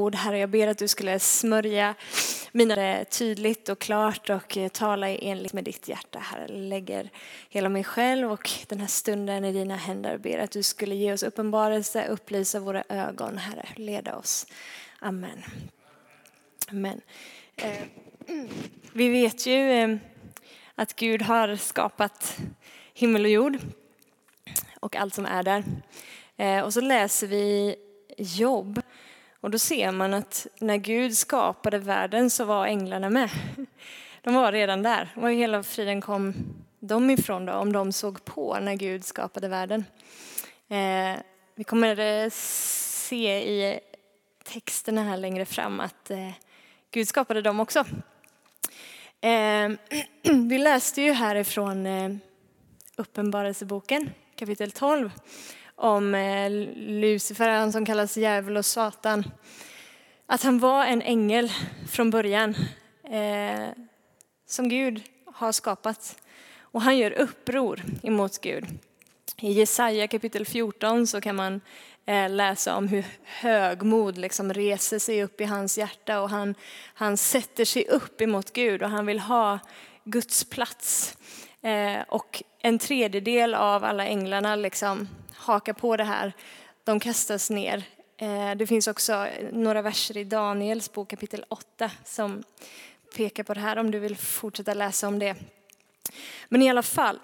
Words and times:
ord. 0.00 0.14
Herre, 0.14 0.38
jag 0.38 0.50
ber 0.50 0.66
att 0.66 0.78
du 0.78 0.88
skulle 0.88 1.18
smörja 1.18 1.94
mina 2.52 3.04
tydligt 3.04 3.68
och 3.68 3.78
klart 3.78 4.30
och 4.30 4.56
eh, 4.56 4.68
tala 4.68 5.10
i 5.10 5.28
enlighet 5.28 5.52
med 5.52 5.64
ditt 5.64 5.88
hjärta. 5.88 6.18
Herre, 6.18 6.46
jag 6.48 6.56
lägger 6.56 7.10
hela 7.48 7.68
mig 7.68 7.84
själv 7.84 8.32
och 8.32 8.50
den 8.68 8.80
här 8.80 8.86
stunden 8.86 9.44
i 9.44 9.52
dina 9.52 9.76
händer. 9.76 10.10
Jag 10.10 10.20
ber 10.20 10.38
att 10.38 10.50
du 10.50 10.62
skulle 10.62 10.94
ge 10.94 11.12
oss 11.12 11.22
uppenbarelse, 11.22 12.06
upplysa 12.06 12.60
våra 12.60 12.84
ögon, 12.88 13.38
Herre. 13.38 13.68
Leda 13.76 14.16
oss. 14.16 14.46
Amen. 14.98 15.44
Amen. 16.70 17.00
Eh, 17.56 17.82
mm. 18.28 18.48
Vi 18.92 19.08
vet 19.08 19.46
ju 19.46 19.70
eh, 19.70 19.96
att 20.74 20.96
Gud 20.96 21.22
har 21.22 21.56
skapat 21.56 22.38
himmel 22.94 23.24
och 23.24 23.30
jord 23.30 23.58
och 24.80 24.96
allt 24.96 25.14
som 25.14 25.26
är 25.26 25.42
där. 25.42 25.64
Och 26.64 26.72
så 26.74 26.80
läser 26.80 27.26
vi 27.26 27.76
Jobb 28.18 28.80
och 29.40 29.50
då 29.50 29.58
ser 29.58 29.92
man 29.92 30.14
att 30.14 30.46
när 30.58 30.76
Gud 30.76 31.16
skapade 31.16 31.78
världen 31.78 32.30
så 32.30 32.44
var 32.44 32.66
änglarna 32.66 33.10
med. 33.10 33.30
De 34.22 34.34
var 34.34 34.52
redan 34.52 34.82
där. 34.82 35.08
Var 35.14 35.30
hela 35.30 35.62
friden 35.62 36.00
kom 36.00 36.34
de 36.80 37.10
ifrån 37.10 37.46
då, 37.46 37.52
om 37.52 37.72
de 37.72 37.92
såg 37.92 38.24
på 38.24 38.58
när 38.60 38.74
Gud 38.74 39.04
skapade 39.04 39.48
världen? 39.48 39.84
Eh, 40.68 41.20
vi 41.54 41.64
kommer 41.64 42.30
se 42.30 43.42
i 43.42 43.80
texterna 44.44 45.04
här 45.04 45.16
längre 45.16 45.44
fram 45.44 45.80
att 45.80 46.10
eh, 46.10 46.30
Gud 46.90 47.08
skapade 47.08 47.42
dem 47.42 47.60
också. 47.60 47.84
Eh, 49.20 49.70
vi 50.48 50.58
läste 50.58 51.02
ju 51.02 51.12
härifrån 51.12 51.86
eh, 51.86 52.10
Uppenbarelseboken 52.96 54.10
kapitel 54.34 54.70
12 54.70 55.10
om 55.80 56.14
eh, 56.14 56.50
Lucifer, 56.76 57.48
han 57.48 57.72
som 57.72 57.86
kallas 57.86 58.16
djävul 58.16 58.56
och 58.56 58.66
Satan. 58.66 59.24
Att 60.26 60.42
han 60.42 60.58
var 60.58 60.84
en 60.84 61.02
ängel 61.02 61.52
från 61.88 62.10
början 62.10 62.54
eh, 63.04 63.68
som 64.46 64.68
Gud 64.68 65.02
har 65.34 65.52
skapat. 65.52 66.16
Och 66.60 66.82
han 66.82 66.98
gör 66.98 67.10
uppror 67.10 67.82
emot 68.02 68.40
Gud. 68.40 68.66
I 69.36 69.52
Jesaja 69.52 70.08
kapitel 70.08 70.46
14 70.46 71.06
så 71.06 71.20
kan 71.20 71.36
man 71.36 71.60
eh, 72.06 72.30
läsa 72.30 72.76
om 72.76 72.88
hur 72.88 73.04
högmod 73.24 74.18
liksom 74.18 74.52
reser 74.52 74.98
sig 74.98 75.24
upp 75.24 75.40
i 75.40 75.44
hans 75.44 75.78
hjärta 75.78 76.20
och 76.20 76.30
han, 76.30 76.54
han 76.94 77.16
sätter 77.16 77.64
sig 77.64 77.88
upp 77.88 78.20
emot 78.20 78.52
Gud 78.52 78.82
och 78.82 78.90
han 78.90 79.06
vill 79.06 79.20
ha 79.20 79.58
Guds 80.04 80.44
plats. 80.44 81.16
Eh, 81.62 82.00
och 82.08 82.42
en 82.62 82.78
tredjedel 82.78 83.54
av 83.54 83.84
alla 83.84 84.06
änglarna 84.06 84.56
liksom 84.56 85.08
hakar 85.34 85.72
på 85.72 85.96
det 85.96 86.04
här, 86.04 86.32
de 86.84 87.00
kastas 87.00 87.50
ner. 87.50 87.84
Eh, 88.16 88.50
det 88.56 88.66
finns 88.66 88.88
också 88.88 89.26
några 89.52 89.82
verser 89.82 90.16
i 90.16 90.24
Daniels 90.24 90.92
bok 90.92 91.08
kapitel 91.10 91.44
8 91.48 91.90
som 92.04 92.42
pekar 93.16 93.42
på 93.42 93.54
det 93.54 93.60
här 93.60 93.78
om 93.78 93.90
du 93.90 93.98
vill 93.98 94.16
fortsätta 94.16 94.74
läsa 94.74 95.08
om 95.08 95.18
det. 95.18 95.36
Men 96.48 96.62
i 96.62 96.70
alla 96.70 96.82
fall, 96.82 97.20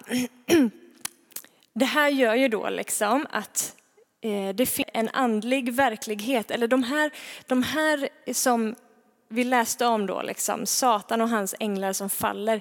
det 1.73 1.85
här 1.85 2.09
gör 2.09 2.35
ju 2.35 2.49
då 2.49 2.69
liksom 2.69 3.27
att 3.31 3.77
eh, 4.21 4.49
det 4.55 4.67
finns 4.67 4.89
en 4.93 5.09
andlig 5.13 5.73
verklighet, 5.73 6.51
eller 6.51 6.69
de 6.69 6.83
här, 6.83 7.11
de 7.47 7.63
här 7.63 8.09
som 8.33 8.75
vi 9.29 9.45
läste 9.45 9.87
om 9.87 10.07
då, 10.07 10.23
liksom, 10.23 10.67
Satan 10.67 11.21
och 11.21 11.29
hans 11.29 11.55
änglar 11.61 11.93
som 11.93 12.11
faller, 12.11 12.61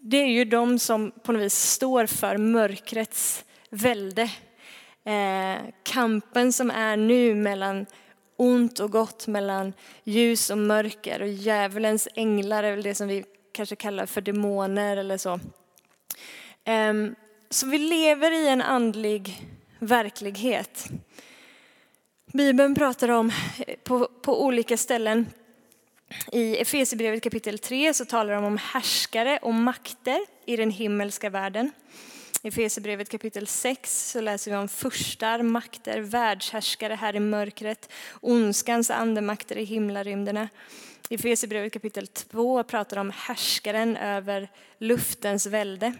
det 0.00 0.16
är 0.16 0.28
ju 0.28 0.44
de 0.44 0.78
som 0.78 1.12
på 1.22 1.32
något 1.32 1.42
vis 1.42 1.54
står 1.54 2.06
för 2.06 2.36
mörkrets 2.36 3.44
välde 3.70 4.22
eh, 5.04 5.62
kampen 5.82 6.52
som 6.52 6.70
är 6.70 6.96
nu 6.96 7.34
mellan 7.34 7.86
ont 8.36 8.80
och 8.80 8.90
gott, 8.90 9.26
mellan 9.26 9.72
ljus 10.04 10.50
och 10.50 10.58
mörker 10.58 11.22
och 11.22 11.28
djävulens 11.28 12.08
änglar 12.14 12.62
är 12.64 12.70
väl 12.70 12.82
det 12.82 12.94
som 12.94 13.08
vi 13.08 13.24
kanske 13.52 13.76
kallar 13.76 14.06
för 14.06 14.20
demoner 14.20 14.96
eller 14.96 15.18
så. 15.18 15.40
Eh, 16.64 16.94
så 17.50 17.66
vi 17.66 17.78
lever 17.78 18.30
i 18.30 18.48
en 18.48 18.62
andlig 18.62 19.48
verklighet. 19.78 20.88
Bibeln 22.32 22.74
pratar 22.74 23.08
om 23.08 23.32
eh, 23.66 23.76
på, 23.84 24.08
på 24.22 24.44
olika 24.44 24.76
ställen 24.76 25.26
i 26.32 26.56
Efesierbrevet 26.56 27.22
kapitel 27.22 27.58
3 27.58 27.94
så 27.94 28.04
talar 28.04 28.34
de 28.34 28.44
om 28.44 28.58
härskare 28.58 29.38
och 29.42 29.54
makter 29.54 30.20
i 30.46 30.56
den 30.56 30.70
himmelska 30.70 31.30
världen. 31.30 31.72
I 32.42 32.48
Efesierbrevet 32.48 33.08
kapitel 33.08 33.46
6 33.46 34.10
så 34.10 34.20
läser 34.20 34.50
vi 34.50 34.56
om 34.56 34.68
furstar, 34.68 35.42
makter, 35.42 36.00
världshärskare 36.00 36.94
här 36.94 37.16
i 37.16 37.20
mörkret, 37.20 37.92
ondskans 38.20 38.90
andemakter 38.90 39.56
i 39.56 39.64
himlarymderna. 39.64 40.48
I 41.08 41.14
Efesierbrevet 41.14 41.72
kapitel 41.72 42.06
2 42.06 42.62
pratar 42.64 42.96
om 42.96 43.10
härskaren 43.10 43.96
över 43.96 44.48
luftens 44.78 45.46
välde. 45.46 45.92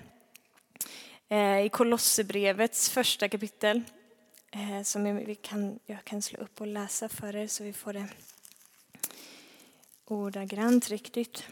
Eh, 1.29 1.65
I 1.65 1.69
Kolosserbrevets 1.69 2.91
första 2.91 3.29
kapitel, 3.29 3.83
eh, 4.53 4.83
som 4.83 5.17
vi 5.17 5.35
kan, 5.35 5.79
jag 5.87 6.05
kan 6.05 6.23
slå 6.23 6.39
upp 6.39 6.61
och 6.61 6.67
läsa 6.67 7.09
för 7.09 7.37
er 7.37 7.47
så 7.47 7.65
vi 7.65 7.73
får 7.73 7.93
det 7.93 8.07
ordagrant 10.13 10.89
riktigt. 10.89 11.45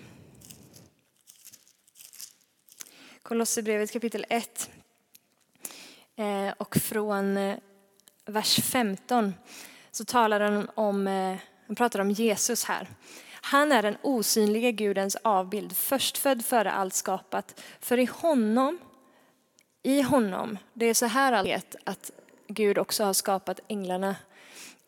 Kolosserbrevet 3.23 3.93
kapitel 3.93 4.27
1 4.29 4.71
eh, 6.17 6.49
och 6.59 6.77
från 6.77 7.37
eh, 7.37 7.59
vers 8.25 8.61
15 8.63 9.35
så 9.91 10.05
talar 10.05 10.41
han 10.41 10.71
om, 10.75 11.07
eh, 11.07 11.37
han 11.67 11.77
pratar 11.77 12.01
om 12.01 12.11
Jesus 12.11 12.65
här. 12.65 12.89
Han 13.33 13.73
är 13.73 13.83
den 13.83 13.97
osynliga 14.03 14.71
Gudens 14.71 15.17
avbild, 15.17 15.77
förstfödd 15.77 16.45
före 16.45 16.73
allt 16.73 16.95
skapat. 16.95 17.63
För 17.81 17.99
i 17.99 18.05
honom, 18.05 18.79
i 19.83 20.03
honom, 20.03 20.59
det 20.73 20.87
är 20.87 20.95
så 20.95 21.07
här 21.07 21.33
alla 21.33 21.43
vet 21.43 21.77
att 21.85 22.11
Gud 22.49 22.79
också 22.79 23.05
har 23.05 23.13
skapat 23.13 23.61
änglarna. 23.69 24.17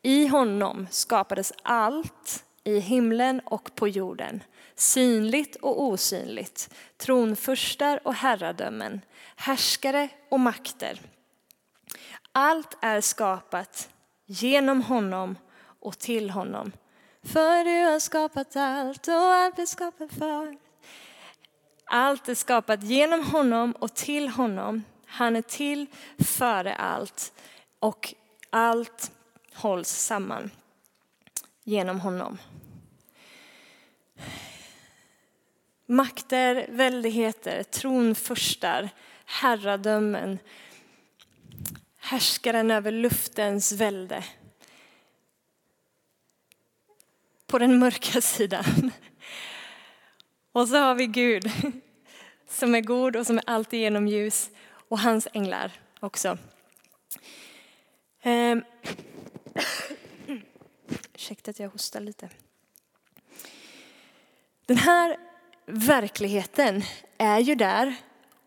I 0.03 0.27
honom 0.27 0.87
skapades 0.91 1.53
allt 1.63 2.45
i 2.65 2.79
himlen 2.79 3.41
och 3.45 3.75
på 3.75 3.89
jorden, 3.89 4.43
synligt 4.75 5.57
och 5.57 5.83
osynligt, 5.83 6.75
tronfurstar 6.97 8.01
och 8.05 8.15
herradömen, 8.15 9.01
härskare 9.37 10.09
och 10.29 10.41
makter. 10.41 11.01
Allt 12.33 12.77
är 12.81 13.01
skapat 13.01 13.89
genom 14.27 14.83
honom 14.83 15.37
och 15.81 15.99
till 15.99 16.31
honom. 16.31 16.73
För 17.23 17.65
du 17.65 17.93
har 17.93 18.01
skapat 18.01 18.57
allt 18.57 19.09
och 19.09 19.15
allt 19.15 19.59
är 19.59 19.67
skapat 19.67 20.13
för. 20.13 20.57
Allt 21.85 22.29
är 22.29 22.35
skapat 22.35 22.83
genom 22.83 23.25
honom 23.25 23.73
och 23.73 23.95
till 23.95 24.29
honom. 24.29 24.85
Han 25.07 25.37
är 25.37 25.43
till 25.43 25.87
före 26.19 26.75
allt 26.75 27.33
och 27.79 28.15
allt 28.51 29.13
hålls 29.55 29.89
samman 29.89 30.51
genom 31.65 32.01
honom. 32.01 32.39
Makter, 35.87 36.67
väldigheter, 36.69 37.63
tronfurstar, 37.63 38.91
herradömen, 39.25 40.39
härskaren 41.97 42.71
över 42.71 42.91
luftens 42.91 43.73
välde. 43.73 44.25
På 47.47 47.59
den 47.59 47.79
mörka 47.79 48.21
sidan. 48.21 48.91
Och 50.53 50.69
så 50.69 50.77
har 50.77 50.95
vi 50.95 51.07
Gud 51.07 51.51
som 52.49 52.75
är 52.75 52.81
god 52.81 53.17
och 53.17 53.27
som 53.27 53.39
är 53.39 53.45
alltid 53.47 53.81
genom 53.81 54.09
ljus 54.09 54.51
och 54.89 54.99
hans 54.99 55.29
änglar 55.33 55.73
också. 56.01 56.39
Ehm. 58.23 58.65
Ursäkta 61.15 61.51
att 61.51 61.59
jag 61.59 61.69
hostar 61.69 62.01
lite. 62.01 62.29
Den 64.67 64.77
här 64.77 65.17
verkligheten 65.67 66.83
är 67.19 67.39
ju 67.39 67.55
där 67.55 67.95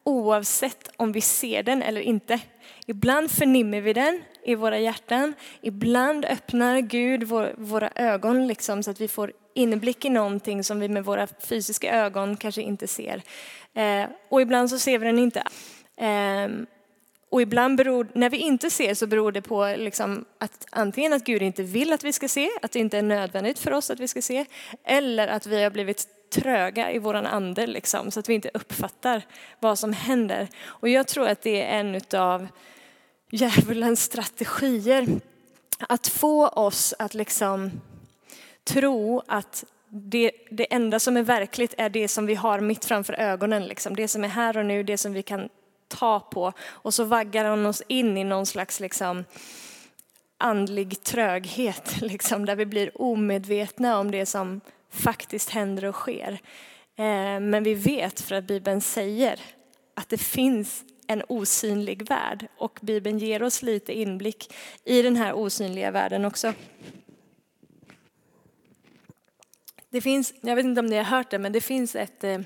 oavsett 0.03 0.89
om 0.97 1.11
vi 1.11 1.21
ser 1.21 1.63
den 1.63 1.81
eller 1.81 2.01
inte. 2.01 2.39
Ibland 2.85 3.31
förnimmer 3.31 3.81
vi 3.81 3.93
den 3.93 4.21
i 4.43 4.55
våra 4.55 4.79
hjärtan, 4.79 5.33
ibland 5.61 6.25
öppnar 6.25 6.79
Gud 6.79 7.23
våra 7.57 7.89
ögon 7.95 8.47
liksom, 8.47 8.83
så 8.83 8.91
att 8.91 9.01
vi 9.01 9.07
får 9.07 9.33
inblick 9.53 10.05
i 10.05 10.09
någonting 10.09 10.63
som 10.63 10.79
vi 10.79 10.89
med 10.89 11.05
våra 11.05 11.27
fysiska 11.27 11.91
ögon 11.91 12.37
kanske 12.37 12.61
inte 12.61 12.87
ser. 12.87 13.21
Eh, 13.73 14.05
och 14.29 14.41
ibland 14.41 14.69
så 14.69 14.79
ser 14.79 14.99
vi 14.99 15.05
den 15.05 15.19
inte. 15.19 15.43
Ehm, 15.97 16.65
och 17.35 17.41
ibland 17.41 17.77
beror, 17.77 18.07
när 18.13 18.29
vi 18.29 18.37
inte 18.37 18.69
ser 18.69 18.93
så 18.93 19.07
beror 19.07 19.31
det 19.31 19.41
på 19.41 19.75
liksom 19.77 20.25
att 20.37 20.65
antingen 20.69 21.13
att 21.13 21.23
Gud 21.23 21.41
inte 21.41 21.63
vill 21.63 21.93
att 21.93 22.03
vi 22.03 22.13
ska 22.13 22.27
se, 22.27 22.49
att 22.61 22.71
det 22.71 22.79
inte 22.79 22.97
är 22.97 23.01
nödvändigt 23.01 23.59
för 23.59 23.71
oss 23.71 23.89
att 23.89 23.99
vi 23.99 24.07
ska 24.07 24.21
se, 24.21 24.45
eller 24.83 25.27
att 25.27 25.45
vi 25.45 25.63
har 25.63 25.69
blivit 25.69 26.07
tröga 26.29 26.91
i 26.91 26.99
våran 26.99 27.25
ande 27.25 27.67
liksom, 27.67 28.11
så 28.11 28.19
att 28.19 28.29
vi 28.29 28.33
inte 28.33 28.51
uppfattar 28.53 29.21
vad 29.59 29.79
som 29.79 29.93
händer. 29.93 30.47
Och 30.63 30.89
jag 30.89 31.07
tror 31.07 31.27
att 31.27 31.41
det 31.41 31.61
är 31.61 31.79
en 31.79 32.01
av 32.19 32.47
djävulens 33.29 34.03
strategier. 34.03 35.07
Att 35.79 36.07
få 36.07 36.47
oss 36.47 36.93
att 36.99 37.13
liksom 37.13 37.71
tro 38.63 39.21
att 39.27 39.63
det, 39.89 40.31
det 40.51 40.73
enda 40.73 40.99
som 40.99 41.17
är 41.17 41.23
verkligt 41.23 41.73
är 41.77 41.89
det 41.89 42.07
som 42.07 42.25
vi 42.25 42.35
har 42.35 42.59
mitt 42.59 42.85
framför 42.85 43.13
ögonen. 43.13 43.65
Liksom. 43.65 43.95
Det 43.95 44.07
som 44.07 44.23
är 44.23 44.27
här 44.27 44.57
och 44.57 44.65
nu, 44.65 44.83
det 44.83 44.97
som 44.97 45.13
vi 45.13 45.23
kan 45.23 45.49
ta 45.87 46.19
på. 46.19 46.53
Och 46.61 46.93
så 46.93 47.03
vaggar 47.03 47.45
han 47.45 47.65
oss 47.65 47.83
in 47.87 48.17
i 48.17 48.23
någon 48.23 48.45
slags 48.45 48.79
liksom, 48.79 49.23
andlig 50.37 51.03
tröghet, 51.03 51.95
liksom, 52.01 52.45
där 52.45 52.55
vi 52.55 52.65
blir 52.65 53.01
omedvetna 53.01 53.99
om 53.99 54.11
det 54.11 54.25
som 54.25 54.61
faktiskt 54.89 55.49
händer 55.49 55.85
och 55.85 55.95
sker. 55.95 56.39
Eh, 56.95 57.39
men 57.39 57.63
vi 57.63 57.73
vet, 57.73 58.21
för 58.21 58.35
att 58.35 58.43
Bibeln 58.43 58.81
säger, 58.81 59.39
att 59.93 60.09
det 60.09 60.17
finns 60.17 60.83
en 61.07 61.23
osynlig 61.27 62.09
värld 62.09 62.47
och 62.57 62.79
Bibeln 62.81 63.19
ger 63.19 63.43
oss 63.43 63.61
lite 63.61 63.93
inblick 63.93 64.53
i 64.83 65.01
den 65.01 65.15
här 65.15 65.33
osynliga 65.33 65.91
världen 65.91 66.25
också. 66.25 66.53
Det 69.89 70.01
finns, 70.01 70.33
jag 70.41 70.55
vet 70.55 70.65
inte 70.65 70.79
om 70.79 70.85
ni 70.85 70.95
har 70.95 71.03
hört 71.03 71.31
det, 71.31 71.39
men 71.39 71.51
det 71.51 71.61
finns 71.61 71.95
ett 71.95 72.23
eh, 72.23 72.39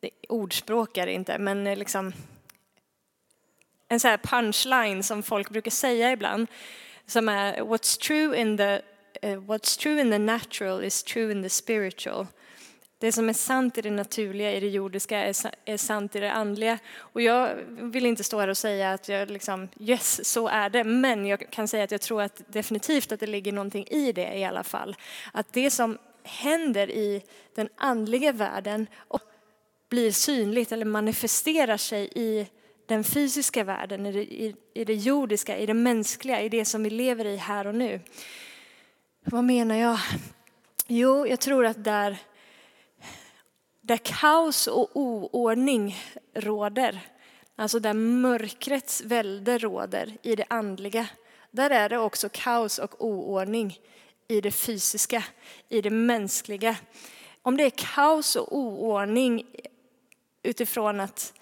det, 0.00 0.10
ordspråk 0.28 0.96
är 0.96 1.06
det 1.06 1.12
inte, 1.12 1.38
men 1.38 1.66
eh, 1.66 1.76
liksom 1.76 2.12
en 3.88 4.00
så 4.00 4.08
här 4.08 4.18
punchline 4.18 5.02
som 5.02 5.22
folk 5.22 5.50
brukar 5.50 5.70
säga 5.70 6.12
ibland 6.12 6.46
som 7.06 7.28
är 7.28 7.60
what's 7.60 8.00
true 8.00 8.40
in 8.40 8.56
the 8.56 8.80
uh, 9.22 9.40
what's 9.40 9.80
true 9.80 10.00
in 10.00 10.10
the 10.10 10.18
natural 10.18 10.84
is 10.84 11.02
true 11.02 11.32
in 11.32 11.42
the 11.42 11.48
spiritual. 11.48 12.26
Det 12.98 13.12
som 13.12 13.28
är 13.28 13.32
sant 13.32 13.78
i 13.78 13.82
det 13.82 13.90
naturliga, 13.90 14.52
i 14.52 14.60
det 14.60 14.68
jordiska, 14.68 15.18
är, 15.18 15.34
är 15.64 15.76
sant 15.76 16.16
i 16.16 16.20
det 16.20 16.32
andliga. 16.32 16.78
Och 16.98 17.22
jag 17.22 17.54
vill 17.66 18.06
inte 18.06 18.24
stå 18.24 18.40
här 18.40 18.48
och 18.48 18.56
säga 18.56 18.92
att 18.92 19.08
jag 19.08 19.30
liksom, 19.30 19.68
yes, 19.80 20.28
så 20.32 20.48
är 20.48 20.70
det. 20.70 20.84
Men 20.84 21.26
jag 21.26 21.50
kan 21.50 21.68
säga 21.68 21.84
att 21.84 21.90
jag 21.90 22.00
tror 22.00 22.22
att 22.22 22.42
definitivt 22.46 23.12
att 23.12 23.20
det 23.20 23.26
ligger 23.26 23.52
någonting 23.52 23.86
i 23.86 24.12
det 24.12 24.38
i 24.38 24.44
alla 24.44 24.64
fall. 24.64 24.96
Att 25.32 25.52
det 25.52 25.70
som 25.70 25.98
händer 26.22 26.90
i 26.90 27.22
den 27.54 27.68
andliga 27.76 28.32
världen 28.32 28.86
och 29.08 29.22
blir 29.88 30.10
synligt 30.10 30.72
eller 30.72 30.84
manifesterar 30.84 31.76
sig 31.76 32.08
i 32.14 32.46
den 32.86 33.04
fysiska 33.04 33.64
världen, 33.64 34.06
i 34.06 34.12
det, 34.12 34.22
i, 34.22 34.54
i 34.74 34.84
det 34.84 34.94
jordiska, 34.94 35.58
i 35.58 35.66
det 35.66 35.74
mänskliga, 35.74 36.42
i 36.42 36.48
det 36.48 36.64
som 36.64 36.82
vi 36.82 36.90
lever 36.90 37.24
i 37.24 37.36
här 37.36 37.66
och 37.66 37.74
nu. 37.74 38.00
Vad 39.24 39.44
menar 39.44 39.76
jag? 39.76 39.98
Jo, 40.86 41.26
jag 41.26 41.40
tror 41.40 41.66
att 41.66 41.84
där, 41.84 42.18
där 43.80 43.96
kaos 43.96 44.66
och 44.66 44.90
oordning 44.92 45.96
råder, 46.34 47.00
alltså 47.56 47.78
där 47.78 47.94
mörkrets 47.94 49.02
välde 49.04 49.58
råder 49.58 50.16
i 50.22 50.36
det 50.36 50.46
andliga, 50.48 51.06
där 51.50 51.70
är 51.70 51.88
det 51.88 51.98
också 51.98 52.28
kaos 52.32 52.78
och 52.78 53.04
oordning 53.04 53.78
i 54.28 54.40
det 54.40 54.50
fysiska, 54.50 55.24
i 55.68 55.80
det 55.80 55.90
mänskliga. 55.90 56.76
Om 57.42 57.56
det 57.56 57.64
är 57.64 57.94
kaos 57.94 58.36
och 58.36 58.56
oordning 58.56 59.46
utifrån 60.46 61.00
att 61.00 61.32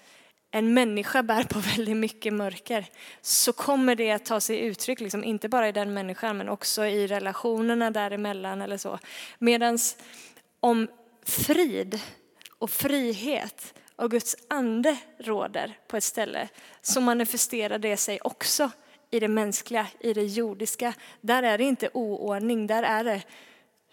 en 0.51 0.73
människa 0.73 1.23
bär 1.23 1.43
på 1.43 1.59
väldigt 1.75 1.97
mycket 1.97 2.33
mörker 2.33 2.85
så 3.21 3.53
kommer 3.53 3.95
det 3.95 4.11
att 4.11 4.25
ta 4.25 4.39
sig 4.39 4.59
uttryck, 4.59 4.99
liksom, 4.99 5.23
inte 5.23 5.49
bara 5.49 5.69
i 5.69 5.71
den 5.71 5.93
människan 5.93 6.37
men 6.37 6.49
också 6.49 6.85
i 6.85 7.07
relationerna 7.07 7.91
däremellan 7.91 8.61
eller 8.61 8.77
så. 8.77 8.99
Medan 9.39 9.79
om 10.59 10.87
frid 11.25 11.99
och 12.59 12.69
frihet 12.69 13.73
och 13.95 14.11
Guds 14.11 14.35
ande 14.47 14.97
råder 15.19 15.77
på 15.87 15.97
ett 15.97 16.03
ställe 16.03 16.49
så 16.81 17.01
manifesterar 17.01 17.79
det 17.79 17.97
sig 17.97 18.19
också 18.21 18.71
i 19.11 19.19
det 19.19 19.27
mänskliga, 19.27 19.87
i 19.99 20.13
det 20.13 20.23
jordiska. 20.23 20.93
Där 21.21 21.43
är 21.43 21.57
det 21.57 21.63
inte 21.63 21.89
oordning, 21.93 22.67
där 22.67 22.83
är 22.83 23.03
det 23.03 23.21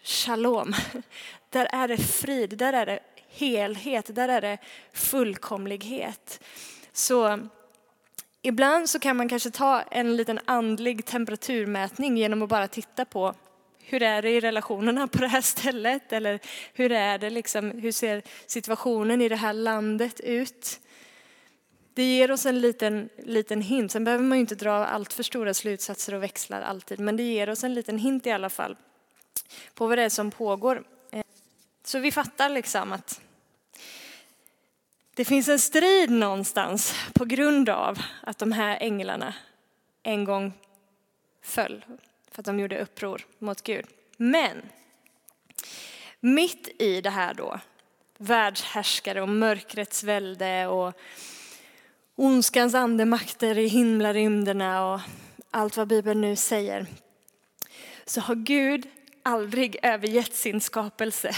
shalom. 0.03 0.73
Där 1.49 1.67
är 1.71 1.87
det 1.87 1.97
frid, 1.97 2.57
där 2.57 2.73
är 2.73 2.85
det 2.85 2.99
helhet, 3.33 4.15
där 4.15 4.29
är 4.29 4.41
det 4.41 4.57
fullkomlighet. 4.93 6.43
Så 6.91 7.39
ibland 8.41 8.89
så 8.89 8.99
kan 8.99 9.17
man 9.17 9.29
kanske 9.29 9.51
ta 9.51 9.81
en 9.81 10.15
liten 10.15 10.39
andlig 10.45 11.05
temperaturmätning 11.05 12.17
genom 12.17 12.41
att 12.41 12.49
bara 12.49 12.67
titta 12.67 13.05
på 13.05 13.35
hur 13.85 14.03
är 14.03 14.21
det 14.21 14.29
i 14.29 14.39
relationerna 14.39 15.07
på 15.07 15.17
det 15.17 15.27
här 15.27 15.41
stället? 15.41 16.13
Eller 16.13 16.39
hur 16.73 16.91
är 16.91 17.17
det 17.17 17.29
liksom, 17.29 17.71
hur 17.71 17.91
ser 17.91 18.21
situationen 18.47 19.21
i 19.21 19.29
det 19.29 19.35
här 19.35 19.53
landet 19.53 20.19
ut? 20.19 20.79
Det 21.93 22.03
ger 22.03 22.31
oss 22.31 22.45
en 22.45 22.61
liten, 22.61 23.09
liten 23.17 23.61
hint. 23.61 23.91
Sen 23.91 24.03
behöver 24.03 24.23
man 24.23 24.37
ju 24.37 24.41
inte 24.41 24.55
dra 24.55 24.85
allt 24.85 25.13
för 25.13 25.23
stora 25.23 25.53
slutsatser 25.53 26.13
och 26.13 26.23
växlar 26.23 26.61
alltid, 26.61 26.99
men 26.99 27.17
det 27.17 27.23
ger 27.23 27.49
oss 27.49 27.63
en 27.63 27.73
liten 27.73 27.97
hint 27.97 28.27
i 28.27 28.31
alla 28.31 28.49
fall 28.49 28.77
på 29.73 29.87
vad 29.87 29.97
det 29.97 30.03
är 30.03 30.09
som 30.09 30.31
pågår. 30.31 30.83
Så 31.83 31.99
vi 31.99 32.11
fattar 32.11 32.49
liksom 32.49 32.93
att 32.93 33.21
det 35.15 35.25
finns 35.25 35.49
en 35.49 35.59
strid 35.59 36.09
någonstans 36.09 36.95
på 37.13 37.25
grund 37.25 37.69
av 37.69 38.01
att 38.21 38.37
de 38.37 38.51
här 38.51 38.77
änglarna 38.81 39.33
en 40.03 40.23
gång 40.23 40.53
föll 41.41 41.85
för 42.31 42.41
att 42.41 42.45
de 42.45 42.59
gjorde 42.59 42.81
uppror 42.81 43.25
mot 43.39 43.61
Gud. 43.61 43.85
Men 44.17 44.61
mitt 46.19 46.81
i 46.81 47.01
det 47.01 47.09
här 47.09 47.33
då, 47.33 47.59
världshärskare 48.17 49.21
och 49.21 49.29
mörkrets 49.29 50.03
välde 50.03 50.67
och 50.67 50.93
ondskans 52.15 52.75
andemakter 52.75 53.57
i 53.57 53.67
himlarymderna 53.67 54.93
och 54.93 54.99
allt 55.51 55.77
vad 55.77 55.87
Bibeln 55.87 56.21
nu 56.21 56.35
säger, 56.35 56.85
så 58.05 58.21
har 58.21 58.35
Gud 58.35 58.87
aldrig 59.23 59.77
övergett 59.83 60.33
sin 60.33 60.61
skapelse. 60.61 61.35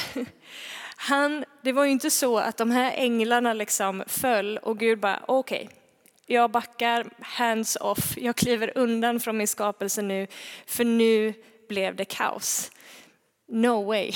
Han, 0.97 1.45
det 1.61 1.71
var 1.71 1.85
ju 1.85 1.91
inte 1.91 2.11
så 2.11 2.37
att 2.37 2.57
de 2.57 2.71
här 2.71 2.91
änglarna 2.95 3.53
liksom 3.53 4.03
föll 4.07 4.57
och 4.57 4.79
Gud 4.79 4.99
bara 4.99 5.23
okej, 5.27 5.63
okay, 5.63 5.77
jag 6.25 6.51
backar, 6.51 7.05
hands 7.19 7.75
off, 7.75 8.17
jag 8.17 8.35
kliver 8.35 8.77
undan 8.77 9.19
från 9.19 9.37
min 9.37 9.47
skapelse 9.47 10.01
nu 10.01 10.27
för 10.65 10.83
nu 10.83 11.33
blev 11.67 11.95
det 11.95 12.05
kaos. 12.05 12.71
No 13.47 13.83
way. 13.83 14.11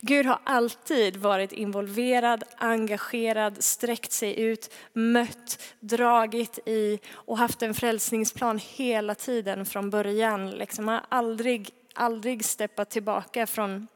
Gud 0.00 0.26
har 0.26 0.38
alltid 0.44 1.16
varit 1.16 1.52
involverad, 1.52 2.44
engagerad, 2.56 3.64
sträckt 3.64 4.12
sig 4.12 4.40
ut, 4.40 4.74
mött, 4.92 5.62
dragit 5.80 6.58
i 6.66 6.98
och 7.12 7.38
haft 7.38 7.62
en 7.62 7.74
frälsningsplan 7.74 8.60
hela 8.62 9.14
tiden 9.14 9.66
från 9.66 9.90
början. 9.90 10.50
Liksom 10.50 10.88
har 10.88 11.00
aldrig, 11.08 11.70
aldrig 11.94 12.44
steppat 12.44 12.90
tillbaka 12.90 13.46
från 13.46 13.86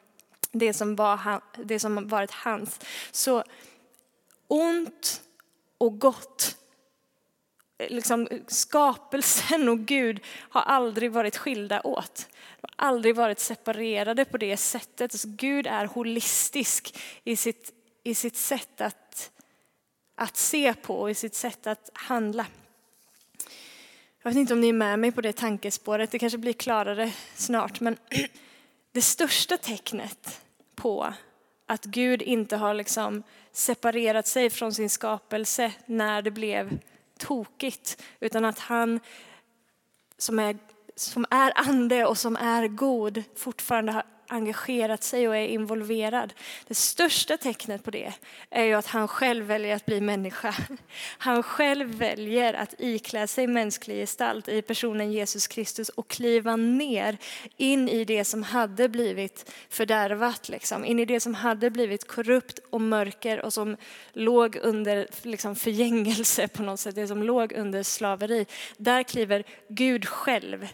det 0.52 0.72
som, 0.72 0.96
var, 0.96 1.40
det 1.64 1.78
som 1.80 2.08
varit 2.08 2.30
hans. 2.30 2.80
Så 3.12 3.44
ont 4.48 5.22
och 5.78 6.00
gott 6.00 6.58
liksom, 7.78 8.28
skapelsen 8.46 9.68
och 9.68 9.78
Gud 9.78 10.20
har 10.50 10.60
aldrig 10.60 11.12
varit 11.12 11.36
skilda 11.36 11.80
åt. 11.80 12.28
De 12.60 12.68
har 12.76 12.86
aldrig 12.88 13.16
varit 13.16 13.40
separerade 13.40 14.24
på 14.24 14.38
det 14.38 14.56
sättet. 14.56 15.20
Så 15.20 15.28
Gud 15.28 15.66
är 15.66 15.86
holistisk 15.86 16.98
i 17.24 17.36
sitt, 17.36 17.72
i 18.04 18.14
sitt 18.14 18.36
sätt 18.36 18.80
att, 18.80 19.30
att 20.14 20.36
se 20.36 20.74
på 20.74 21.00
och 21.00 21.10
i 21.10 21.14
sitt 21.14 21.34
sätt 21.34 21.66
att 21.66 21.90
handla. 21.92 22.46
Jag 24.28 24.32
vet 24.32 24.40
inte 24.40 24.54
om 24.54 24.60
ni 24.60 24.68
är 24.68 24.72
med 24.72 24.98
mig 24.98 25.12
på 25.12 25.20
det 25.20 25.32
tankespåret, 25.32 26.10
det 26.10 26.18
kanske 26.18 26.38
blir 26.38 26.52
klarare 26.52 27.12
snart. 27.34 27.80
Men 27.80 27.96
det 28.92 29.02
största 29.02 29.56
tecknet 29.56 30.40
på 30.74 31.14
att 31.66 31.84
Gud 31.84 32.22
inte 32.22 32.56
har 32.56 32.74
liksom 32.74 33.22
separerat 33.52 34.26
sig 34.26 34.50
från 34.50 34.74
sin 34.74 34.90
skapelse 34.90 35.72
när 35.86 36.22
det 36.22 36.30
blev 36.30 36.78
tokigt, 37.18 38.02
utan 38.20 38.44
att 38.44 38.58
han 38.58 39.00
som 40.18 40.38
är, 40.38 40.58
som 40.96 41.26
är 41.30 41.52
ande 41.54 42.06
och 42.06 42.18
som 42.18 42.36
är 42.36 42.68
god 42.68 43.22
fortfarande 43.36 43.92
har 43.92 44.04
engagerat 44.28 45.02
sig 45.02 45.28
och 45.28 45.36
är 45.36 45.46
involverad. 45.46 46.32
Det 46.66 46.74
största 46.74 47.36
tecknet 47.36 47.82
på 47.82 47.90
det 47.90 48.12
är 48.50 48.64
ju 48.64 48.74
att 48.74 48.86
han 48.86 49.08
själv 49.08 49.44
väljer 49.44 49.76
att 49.76 49.86
bli 49.86 50.00
människa. 50.00 50.54
Han 51.18 51.42
själv 51.42 51.94
väljer 51.94 52.54
att 52.54 52.74
iklä 52.78 53.26
sig 53.26 53.46
mänsklig 53.46 53.96
gestalt 53.96 54.48
i 54.48 54.62
personen 54.62 55.12
Jesus 55.12 55.46
Kristus 55.46 55.88
och 55.88 56.08
kliva 56.08 56.56
ner 56.56 57.18
in 57.56 57.88
i 57.88 58.04
det 58.04 58.24
som 58.24 58.42
hade 58.42 58.88
blivit 58.88 59.52
fördärvat, 59.68 60.48
liksom. 60.48 60.84
in 60.84 60.98
i 60.98 61.04
det 61.04 61.20
som 61.20 61.34
hade 61.34 61.70
blivit 61.70 62.08
korrupt 62.08 62.58
och 62.70 62.80
mörker 62.80 63.44
och 63.44 63.52
som 63.52 63.76
låg 64.12 64.56
under 64.56 65.06
liksom, 65.22 65.56
förgängelse 65.56 66.48
på 66.48 66.62
något 66.62 66.80
sätt, 66.80 66.94
det 66.94 67.08
som 67.08 67.22
låg 67.22 67.52
under 67.52 67.82
slaveri. 67.82 68.46
Där 68.76 69.02
kliver 69.02 69.44
Gud 69.68 70.06
själv 70.06 70.68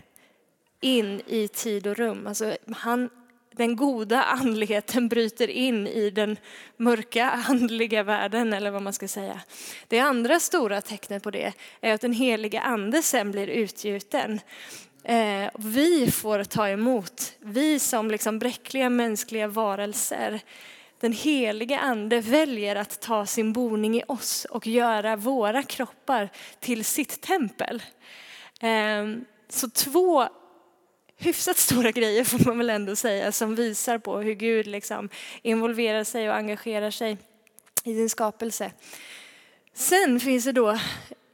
in 0.80 1.22
i 1.26 1.48
tid 1.48 1.86
och 1.86 1.96
rum. 1.96 2.26
Alltså, 2.26 2.56
han 2.76 3.10
den 3.56 3.76
goda 3.76 4.22
andligheten 4.22 5.08
bryter 5.08 5.48
in 5.48 5.86
i 5.86 6.10
den 6.10 6.36
mörka 6.76 7.30
andliga 7.48 8.02
världen 8.02 8.52
eller 8.52 8.70
vad 8.70 8.82
man 8.82 8.92
ska 8.92 9.08
säga. 9.08 9.40
Det 9.88 9.98
andra 9.98 10.40
stora 10.40 10.80
tecknet 10.80 11.22
på 11.22 11.30
det 11.30 11.52
är 11.80 11.94
att 11.94 12.00
den 12.00 12.12
heliga 12.12 12.60
ande 12.60 13.02
sen 13.02 13.30
blir 13.30 13.46
utgjuten. 13.46 14.40
Eh, 15.04 15.50
vi 15.58 16.10
får 16.10 16.44
ta 16.44 16.68
emot, 16.68 17.32
vi 17.40 17.78
som 17.78 18.10
liksom 18.10 18.38
bräckliga 18.38 18.90
mänskliga 18.90 19.48
varelser. 19.48 20.40
Den 21.00 21.12
heliga 21.12 21.78
ande 21.78 22.20
väljer 22.20 22.76
att 22.76 23.00
ta 23.00 23.26
sin 23.26 23.52
boning 23.52 23.96
i 23.96 24.02
oss 24.08 24.44
och 24.44 24.66
göra 24.66 25.16
våra 25.16 25.62
kroppar 25.62 26.30
till 26.60 26.84
sitt 26.84 27.20
tempel. 27.20 27.82
Eh, 28.60 29.06
så 29.48 29.70
två 29.70 30.28
hyfsat 31.16 31.58
stora 31.58 31.90
grejer 31.90 32.24
får 32.24 32.44
man 32.44 32.58
väl 32.58 32.70
ändå 32.70 32.96
säga 32.96 33.32
som 33.32 33.54
visar 33.54 33.98
på 33.98 34.18
hur 34.18 34.34
Gud 34.34 34.66
liksom 34.66 35.08
involverar 35.42 36.04
sig 36.04 36.28
och 36.28 36.36
engagerar 36.36 36.90
sig 36.90 37.18
i 37.84 37.94
sin 37.94 38.10
skapelse. 38.10 38.72
Sen 39.72 40.20
finns 40.20 40.44
det 40.44 40.52
då 40.52 40.70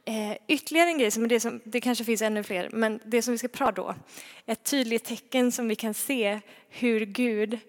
eh, 0.05 0.37
ytterligare 0.47 0.89
en 0.89 0.97
grej, 0.97 1.11
som 1.11 1.27
det, 1.27 1.39
som, 1.39 1.61
det 1.63 1.81
kanske 1.81 2.03
finns 2.03 2.21
ännu 2.21 2.43
fler, 2.43 2.69
men 2.73 2.99
det 3.05 3.21
som 3.21 3.31
vi 3.31 3.37
ska 3.37 3.47
prata 3.47 3.71
då, 3.71 3.95
ett 4.45 4.63
tydligt 4.63 5.03
tecken 5.03 5.51
som 5.51 5.67
vi 5.67 5.75
kan 5.75 5.93
se 5.93 6.39
hur 6.69 7.05
Gud 7.05 7.59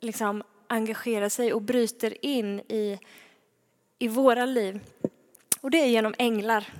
liksom 0.00 0.42
engagerar 0.66 1.28
sig 1.28 1.52
och 1.52 1.62
bryter 1.62 2.24
in 2.24 2.60
i, 2.60 2.98
i 3.98 4.08
våra 4.08 4.46
liv. 4.46 4.80
Och 5.60 5.70
det 5.70 5.78
är 5.78 5.86
genom 5.86 6.14
änglar, 6.18 6.72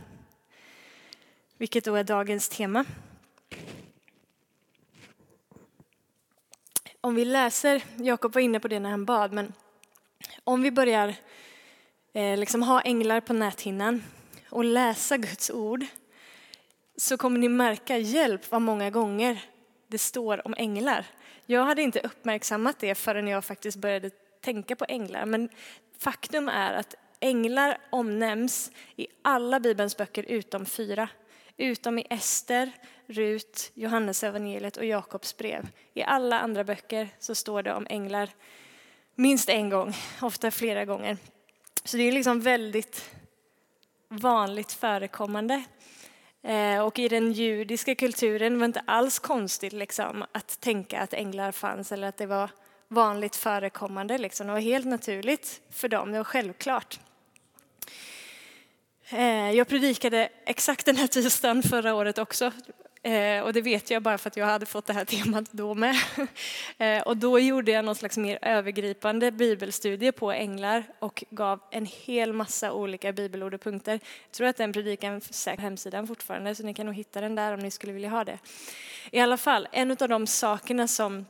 vilket 1.59 1.85
då 1.85 1.95
är 1.95 2.05
dagens 2.05 2.49
tema. 2.49 2.85
Om 7.05 7.15
vi 7.15 7.25
läser, 7.25 7.85
Jakob 7.97 8.35
var 8.35 8.41
inne 8.41 8.61
på 8.61 8.69
det 8.69 8.81
när 8.81 8.91
han 8.91 9.05
bad, 9.05 9.33
men 9.33 9.53
om 10.45 10.63
vi 10.63 10.71
börjar 10.71 11.15
eh, 12.13 12.37
liksom 12.37 12.63
ha 12.63 12.81
änglar 12.81 13.21
på 13.21 13.33
näthinnan 13.33 14.03
och 14.51 14.65
läsa 14.65 15.17
Guds 15.17 15.51
ord 15.51 15.85
så 16.97 17.17
kommer 17.17 17.39
ni 17.39 17.49
märka 17.49 17.99
hjälp 17.99 18.51
vad 18.51 18.63
många 18.63 18.91
gånger 18.91 19.45
det 19.89 19.99
står 19.99 20.47
om 20.47 20.55
änglar. 20.59 21.07
Jag 21.47 21.65
hade 21.65 21.83
inte 21.83 22.01
uppmärksammat 22.01 22.79
det 22.79 22.95
förrän 22.95 23.29
jag 23.29 23.45
faktiskt 23.45 23.77
började 23.77 24.11
tänka 24.41 24.77
på 24.77 24.85
änglar. 24.89 25.27
Men 25.27 25.49
faktum 25.99 26.49
är 26.49 26.73
att 26.73 26.95
änglar 27.21 27.79
omnämns 27.91 28.71
i 28.97 29.07
alla 29.23 29.61
Bibelns 29.61 29.97
böcker 29.97 30.23
utom 30.23 30.67
fyra. 30.67 31.09
Utom 31.57 31.99
i 31.99 32.07
Ester, 32.11 32.73
Rut, 33.07 33.71
Johannes 33.75 34.25
evangeliet 34.25 34.77
och 34.77 34.85
Jakobs 34.85 35.37
brev. 35.37 35.69
I 35.95 36.03
alla 36.03 36.41
andra 36.41 36.65
böcker 36.65 37.09
så 37.19 37.35
står 37.35 37.63
det 37.63 37.75
om 37.75 37.87
änglar 37.91 38.31
minst 39.15 39.49
en 39.49 39.71
gång, 39.71 39.95
ofta 40.23 40.51
flera 40.51 40.85
gånger. 40.85 41.17
Så 41.85 41.97
det 41.97 42.03
är 42.03 42.13
liksom 42.13 42.41
väldigt 42.41 43.15
vanligt 44.09 44.73
förekommande. 44.73 45.65
Eh, 46.43 46.79
och 46.79 46.99
i 46.99 47.09
den 47.09 47.33
judiska 47.33 47.95
kulturen 47.95 48.55
var 48.55 48.61
det 48.61 48.65
inte 48.65 48.83
alls 48.87 49.19
konstigt 49.19 49.73
liksom, 49.73 50.25
att 50.33 50.61
tänka 50.61 51.01
att 51.01 51.15
änglar 51.15 51.53
fanns 51.53 51.93
eller 51.93 52.09
att 52.09 52.17
det 52.17 52.27
var 52.27 52.51
vanligt 52.89 53.37
förekommande. 53.37 54.19
Liksom. 54.19 54.47
Det 54.47 54.53
var 54.53 54.61
helt 54.61 54.87
naturligt 54.87 55.61
för 55.71 55.89
dem, 55.89 56.13
det 56.13 56.19
var 56.19 56.25
självklart. 56.25 57.01
Eh, 59.09 59.51
jag 59.51 59.69
predikade 59.69 60.29
exakt 60.47 60.87
den 60.87 60.97
här 60.97 61.07
tisdagen 61.07 61.63
förra 61.63 61.95
året 61.95 62.19
också 62.19 62.53
Eh, 63.05 63.43
och 63.43 63.53
det 63.53 63.61
vet 63.61 63.91
jag 63.91 64.03
bara 64.03 64.19
för 64.19 64.31
att 64.31 64.37
jag 64.37 64.47
hade 64.47 64.67
fått 64.67 64.87
det 64.87 64.93
här 64.93 65.05
temat 65.05 65.45
då 65.51 65.75
med. 65.75 65.97
Eh, 66.79 67.03
och 67.03 67.17
då 67.17 67.39
gjorde 67.39 67.71
jag 67.71 67.85
någon 67.85 67.95
slags 67.95 68.17
mer 68.17 68.39
övergripande 68.43 69.31
bibelstudie 69.31 70.13
på 70.13 70.33
änglar 70.33 70.85
och 70.99 71.25
gav 71.31 71.61
en 71.71 71.87
hel 71.87 72.33
massa 72.33 72.73
olika 72.73 73.13
bibelord 73.13 73.55
och 73.55 73.61
punkter. 73.61 73.93
Jag 73.93 74.33
tror 74.33 74.47
att 74.47 74.57
den 74.57 74.73
predikan 74.73 75.21
finns 75.21 75.45
på 75.45 75.61
hemsidan 75.61 76.07
fortfarande, 76.07 76.55
så 76.55 76.63
ni 76.63 76.75
kan 76.75 76.87
nog 76.87 76.95
hitta 76.95 77.21
den 77.21 77.35
där 77.35 77.55
om 77.55 77.61
ni 77.61 77.71
skulle 77.71 77.93
vilja 77.93 78.09
ha 78.09 78.25
det. 78.25 78.39
I 79.11 79.21
alla 79.21 79.37
fall, 79.37 79.69
en 79.73 79.91
av 79.91 80.09
de 80.09 80.27
sakerna 80.27 80.89
som 80.89 81.27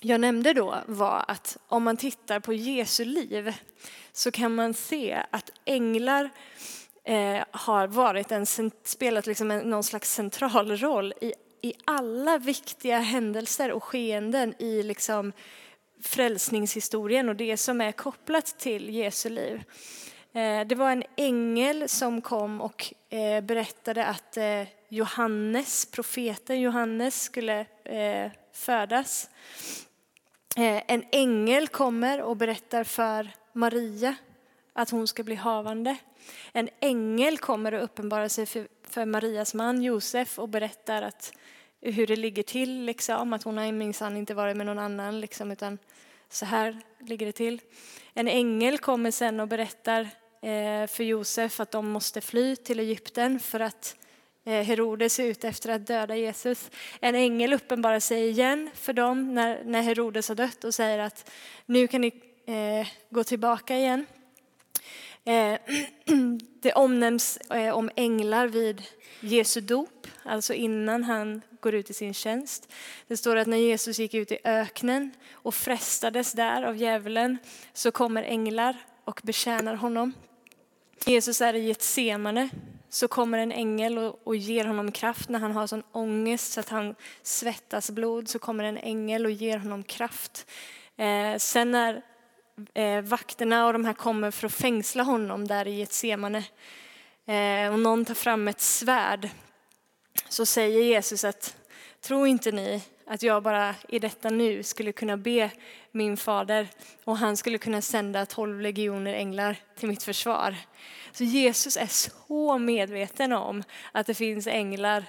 jag 0.00 0.20
nämnde 0.20 0.52
då 0.52 0.74
var 0.86 1.24
att 1.28 1.56
om 1.68 1.82
man 1.82 1.96
tittar 1.96 2.40
på 2.40 2.52
Jesu 2.52 3.04
liv 3.04 3.54
så 4.12 4.30
kan 4.30 4.54
man 4.54 4.74
se 4.74 5.22
att 5.30 5.50
änglar 5.64 6.30
eh, 7.06 7.44
har 7.50 7.86
varit 7.86 8.32
en, 8.32 8.46
spelat 8.84 9.26
liksom 9.26 9.50
en, 9.50 9.70
någon 9.70 9.84
slags 9.84 10.14
central 10.14 10.76
roll 10.76 11.14
i, 11.20 11.32
i 11.62 11.72
alla 11.84 12.38
viktiga 12.38 12.98
händelser 12.98 13.72
och 13.72 13.84
skeenden 13.84 14.54
i 14.58 14.82
liksom 14.82 15.32
frälsningshistorien 16.02 17.28
och 17.28 17.36
det 17.36 17.56
som 17.56 17.80
är 17.80 17.92
kopplat 17.92 18.58
till 18.58 18.90
Jesu 18.94 19.28
liv. 19.28 19.62
Eh, 20.36 20.66
det 20.66 20.74
var 20.74 20.90
en 20.90 21.04
ängel 21.16 21.88
som 21.88 22.20
kom 22.20 22.60
och 22.60 22.94
eh, 23.10 23.40
berättade 23.40 24.06
att 24.06 24.36
eh, 24.36 24.62
Johannes, 24.88 25.86
profeten 25.90 26.60
Johannes, 26.60 27.22
skulle 27.22 27.66
födas. 28.52 29.30
En 30.56 31.04
ängel 31.12 31.68
kommer 31.68 32.22
och 32.22 32.36
berättar 32.36 32.84
för 32.84 33.30
Maria 33.52 34.16
att 34.76 34.90
hon 34.90 35.08
ska 35.08 35.22
bli 35.22 35.34
havande. 35.34 35.96
En 36.52 36.68
ängel 36.80 37.38
kommer 37.38 37.74
och 37.74 37.84
uppenbarar 37.84 38.28
sig 38.28 38.46
för, 38.46 38.68
för 38.82 39.04
Marias 39.04 39.54
man 39.54 39.82
Josef 39.82 40.38
och 40.38 40.48
berättar 40.48 41.02
att, 41.02 41.32
hur 41.80 42.06
det 42.06 42.16
ligger 42.16 42.42
till, 42.42 42.84
liksom, 42.84 43.32
att 43.32 43.42
hon 43.42 43.58
har 43.58 43.72
minsann 43.72 44.16
inte 44.16 44.34
varit 44.34 44.56
med 44.56 44.66
någon 44.66 44.78
annan, 44.78 45.20
liksom, 45.20 45.50
utan 45.50 45.78
så 46.28 46.44
här 46.44 46.80
ligger 47.00 47.26
det 47.26 47.32
till. 47.32 47.60
En 48.14 48.28
ängel 48.28 48.78
kommer 48.78 49.10
sen 49.10 49.40
och 49.40 49.48
berättar 49.48 50.00
eh, 50.42 50.86
för 50.86 51.02
Josef 51.02 51.60
att 51.60 51.70
de 51.70 51.88
måste 51.88 52.20
fly 52.20 52.56
till 52.56 52.80
Egypten 52.80 53.40
för 53.40 53.60
att 53.60 53.96
eh, 54.44 54.62
Herodes 54.62 55.18
är 55.18 55.24
ute 55.24 55.48
efter 55.48 55.70
att 55.70 55.86
döda 55.86 56.16
Jesus. 56.16 56.70
En 57.00 57.14
ängel 57.14 57.52
uppenbarar 57.52 58.00
sig 58.00 58.28
igen 58.28 58.70
för 58.74 58.92
dem 58.92 59.34
när, 59.34 59.64
när 59.64 59.82
Herodes 59.82 60.28
har 60.28 60.34
dött 60.34 60.64
och 60.64 60.74
säger 60.74 60.98
att 60.98 61.30
nu 61.66 61.86
kan 61.86 62.00
ni 62.00 62.12
eh, 62.46 62.86
gå 63.10 63.24
tillbaka 63.24 63.76
igen. 63.76 64.06
Eh, 65.26 65.58
det 66.60 66.72
omnämns 66.72 67.36
eh, 67.36 67.74
om 67.74 67.90
änglar 67.96 68.48
vid 68.48 68.82
Jesu 69.20 69.60
dop, 69.60 70.06
alltså 70.22 70.54
innan 70.54 71.04
han 71.04 71.42
går 71.60 71.74
ut 71.74 71.90
i 71.90 71.94
sin 71.94 72.14
tjänst. 72.14 72.72
Det 73.06 73.16
står 73.16 73.36
att 73.36 73.46
när 73.46 73.56
Jesus 73.56 73.98
gick 73.98 74.14
ut 74.14 74.32
i 74.32 74.38
öknen 74.44 75.10
och 75.32 75.54
frestades 75.54 76.32
där 76.32 76.62
av 76.62 76.76
djävulen 76.76 77.38
så 77.72 77.90
kommer 77.90 78.22
änglar 78.22 78.76
och 79.04 79.20
betjänar 79.22 79.74
honom. 79.74 80.12
Jesus 81.06 81.40
är 81.40 81.54
i 81.54 81.66
Getsemane 81.66 82.48
så 82.88 83.08
kommer 83.08 83.38
en 83.38 83.52
ängel 83.52 83.98
och, 83.98 84.36
ger 84.36 84.64
honom 84.64 84.92
kraft 84.92 85.28
när 85.28 85.38
han 85.38 85.52
har 85.52 85.66
sån 85.66 85.82
ångest 85.92 86.52
så 86.52 86.60
att 86.60 86.68
han 86.68 86.94
svettas 87.22 87.90
blod 87.90 88.28
så 88.28 88.38
kommer 88.38 88.64
en 88.64 88.78
ängel 88.78 89.26
och 89.26 89.32
ger 89.32 89.58
honom 89.58 89.82
kraft. 89.82 90.46
Eh, 90.96 91.36
sen 91.38 91.70
när 91.70 92.02
eh, 92.74 93.00
vakterna 93.02 93.66
och 93.66 93.72
de 93.72 93.84
här 93.84 93.92
kommer 93.92 94.30
för 94.30 94.46
att 94.46 94.52
fängsla 94.52 95.02
honom 95.02 95.46
där 95.46 95.68
i 95.68 95.78
Getsemane. 95.78 96.44
Eh, 97.26 97.72
och 97.72 97.78
någon 97.78 98.04
tar 98.04 98.14
fram 98.14 98.48
ett 98.48 98.60
svärd. 98.60 99.28
Så 100.28 100.46
säger 100.46 100.82
Jesus 100.82 101.24
att 101.24 101.56
tro 102.00 102.26
inte 102.26 102.52
ni 102.52 102.82
att 103.06 103.22
jag 103.22 103.42
bara 103.42 103.74
i 103.88 103.98
detta 103.98 104.30
nu 104.30 104.62
skulle 104.62 104.92
kunna 104.92 105.16
be 105.16 105.50
min 105.92 106.16
fader 106.16 106.68
och 107.04 107.18
han 107.18 107.36
skulle 107.36 107.58
kunna 107.58 107.82
sända 107.82 108.26
tolv 108.26 108.60
legioner 108.60 109.14
änglar 109.14 109.56
till 109.78 109.88
mitt 109.88 110.02
försvar. 110.02 110.54
Så 111.12 111.24
Jesus 111.24 111.76
är 111.76 111.86
så 111.86 112.58
medveten 112.58 113.32
om 113.32 113.62
att 113.92 114.06
det 114.06 114.14
finns 114.14 114.46
änglar 114.46 115.04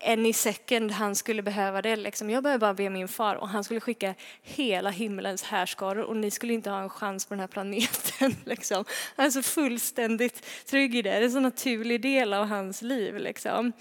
any 0.00 0.32
second 0.32 0.92
han 0.92 1.14
skulle 1.14 1.42
behöva 1.42 1.82
det. 1.82 1.96
Liksom. 1.96 2.30
Jag 2.30 2.42
behöver 2.42 2.60
bara 2.60 2.74
be 2.74 2.90
min 2.90 3.08
far 3.08 3.34
och 3.34 3.48
han 3.48 3.64
skulle 3.64 3.80
skicka 3.80 4.14
hela 4.42 4.90
himlens 4.90 5.42
härskaror 5.42 6.02
och 6.02 6.16
ni 6.16 6.30
skulle 6.30 6.52
inte 6.52 6.70
ha 6.70 6.80
en 6.80 6.90
chans 6.90 7.26
på 7.26 7.34
den 7.34 7.40
här 7.40 7.46
planeten. 7.46 8.34
Liksom. 8.44 8.84
Han 9.16 9.26
är 9.26 9.30
så 9.30 9.42
fullständigt 9.42 10.46
trygg 10.66 10.94
i 10.94 11.02
det. 11.02 11.10
Det 11.10 11.16
är 11.16 11.22
en 11.22 11.30
så 11.30 11.40
naturlig 11.40 12.00
del 12.00 12.32
av 12.32 12.46
hans 12.46 12.82
liv. 12.82 13.16
Liksom. 13.16 13.72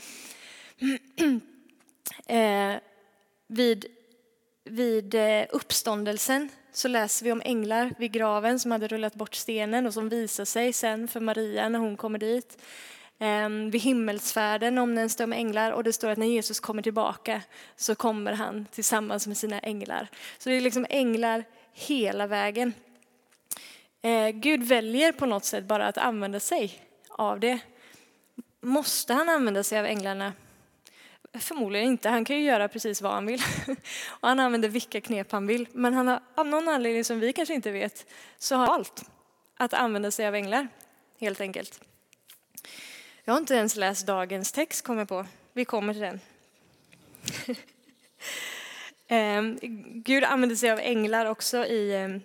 eh, 2.27 2.75
vid, 3.47 3.85
vid 4.63 5.15
eh, 5.15 5.45
uppståndelsen 5.49 6.49
så 6.73 6.87
läser 6.87 7.25
vi 7.25 7.31
om 7.31 7.41
änglar 7.45 7.93
vid 7.97 8.11
graven 8.11 8.59
som 8.59 8.71
hade 8.71 8.87
rullat 8.87 9.15
bort 9.15 9.35
stenen 9.35 9.85
och 9.85 9.93
som 9.93 10.09
visar 10.09 10.45
sig 10.45 10.73
sen 10.73 11.07
för 11.07 11.19
Maria 11.19 11.69
när 11.69 11.79
hon 11.79 11.97
kommer 11.97 12.19
dit. 12.19 12.57
Ehm, 13.19 13.69
vid 13.71 13.81
himmelsfärden 13.81 14.77
omnämns 14.77 15.15
det 15.15 15.23
om 15.23 15.33
änglar 15.33 15.71
och 15.71 15.83
det 15.83 15.93
står 15.93 16.09
att 16.09 16.17
när 16.17 16.27
Jesus 16.27 16.59
kommer 16.59 16.81
tillbaka 16.81 17.41
så 17.75 17.95
kommer 17.95 18.33
han 18.33 18.65
tillsammans 18.71 19.27
med 19.27 19.37
sina 19.37 19.59
änglar. 19.59 20.07
Så 20.37 20.49
det 20.49 20.55
är 20.55 20.61
liksom 20.61 20.85
änglar 20.89 21.43
hela 21.73 22.27
vägen. 22.27 22.73
Ehm, 24.01 24.41
Gud 24.41 24.63
väljer 24.63 25.11
på 25.11 25.25
något 25.25 25.45
sätt 25.45 25.63
bara 25.63 25.87
att 25.87 25.97
använda 25.97 26.39
sig 26.39 26.81
av 27.09 27.39
det. 27.39 27.59
Måste 28.61 29.13
han 29.13 29.29
använda 29.29 29.63
sig 29.63 29.79
av 29.79 29.85
änglarna? 29.85 30.33
Förmodligen 31.33 31.87
inte. 31.87 32.09
Han 32.09 32.25
kan 32.25 32.35
ju 32.35 32.43
göra 32.43 32.67
precis 32.67 33.01
vad 33.01 33.11
han 33.11 33.25
vill. 33.25 33.41
Och 34.09 34.27
han 34.27 34.39
använder 34.39 34.69
vilka 34.69 35.01
knep 35.01 35.31
han 35.31 35.47
vill. 35.47 35.67
Men 35.71 35.93
han 35.93 36.07
har 36.07 36.19
av 36.35 36.47
någon 36.47 36.67
anledning 36.67 37.03
som 37.03 37.19
vi 37.19 37.33
kanske 37.33 37.53
inte 37.53 37.71
vet 37.71 38.05
så 38.37 38.55
har 38.55 38.65
han 38.65 38.67
valt 38.67 39.03
att 39.57 39.73
använda 39.73 40.11
sig 40.11 40.27
av 40.27 40.35
änglar 40.35 40.67
helt 41.19 41.41
enkelt. 41.41 41.81
Jag 43.27 43.33
har 43.33 43.39
inte 43.39 43.55
ens 43.55 43.75
läst 43.75 44.07
dagens 44.07 44.51
text, 44.51 44.83
kommer 44.85 45.05
på. 45.05 45.25
Vi 45.53 45.65
kommer 45.65 45.93
till 45.93 46.01
den. 46.01 46.19
Ehm, 49.07 49.59
Gud 50.03 50.23
använder 50.23 50.55
sig 50.55 50.71
av 50.71 50.79
änglar 50.79 51.25
också 51.25 51.65
i 51.65 51.95
ehm, 51.95 52.21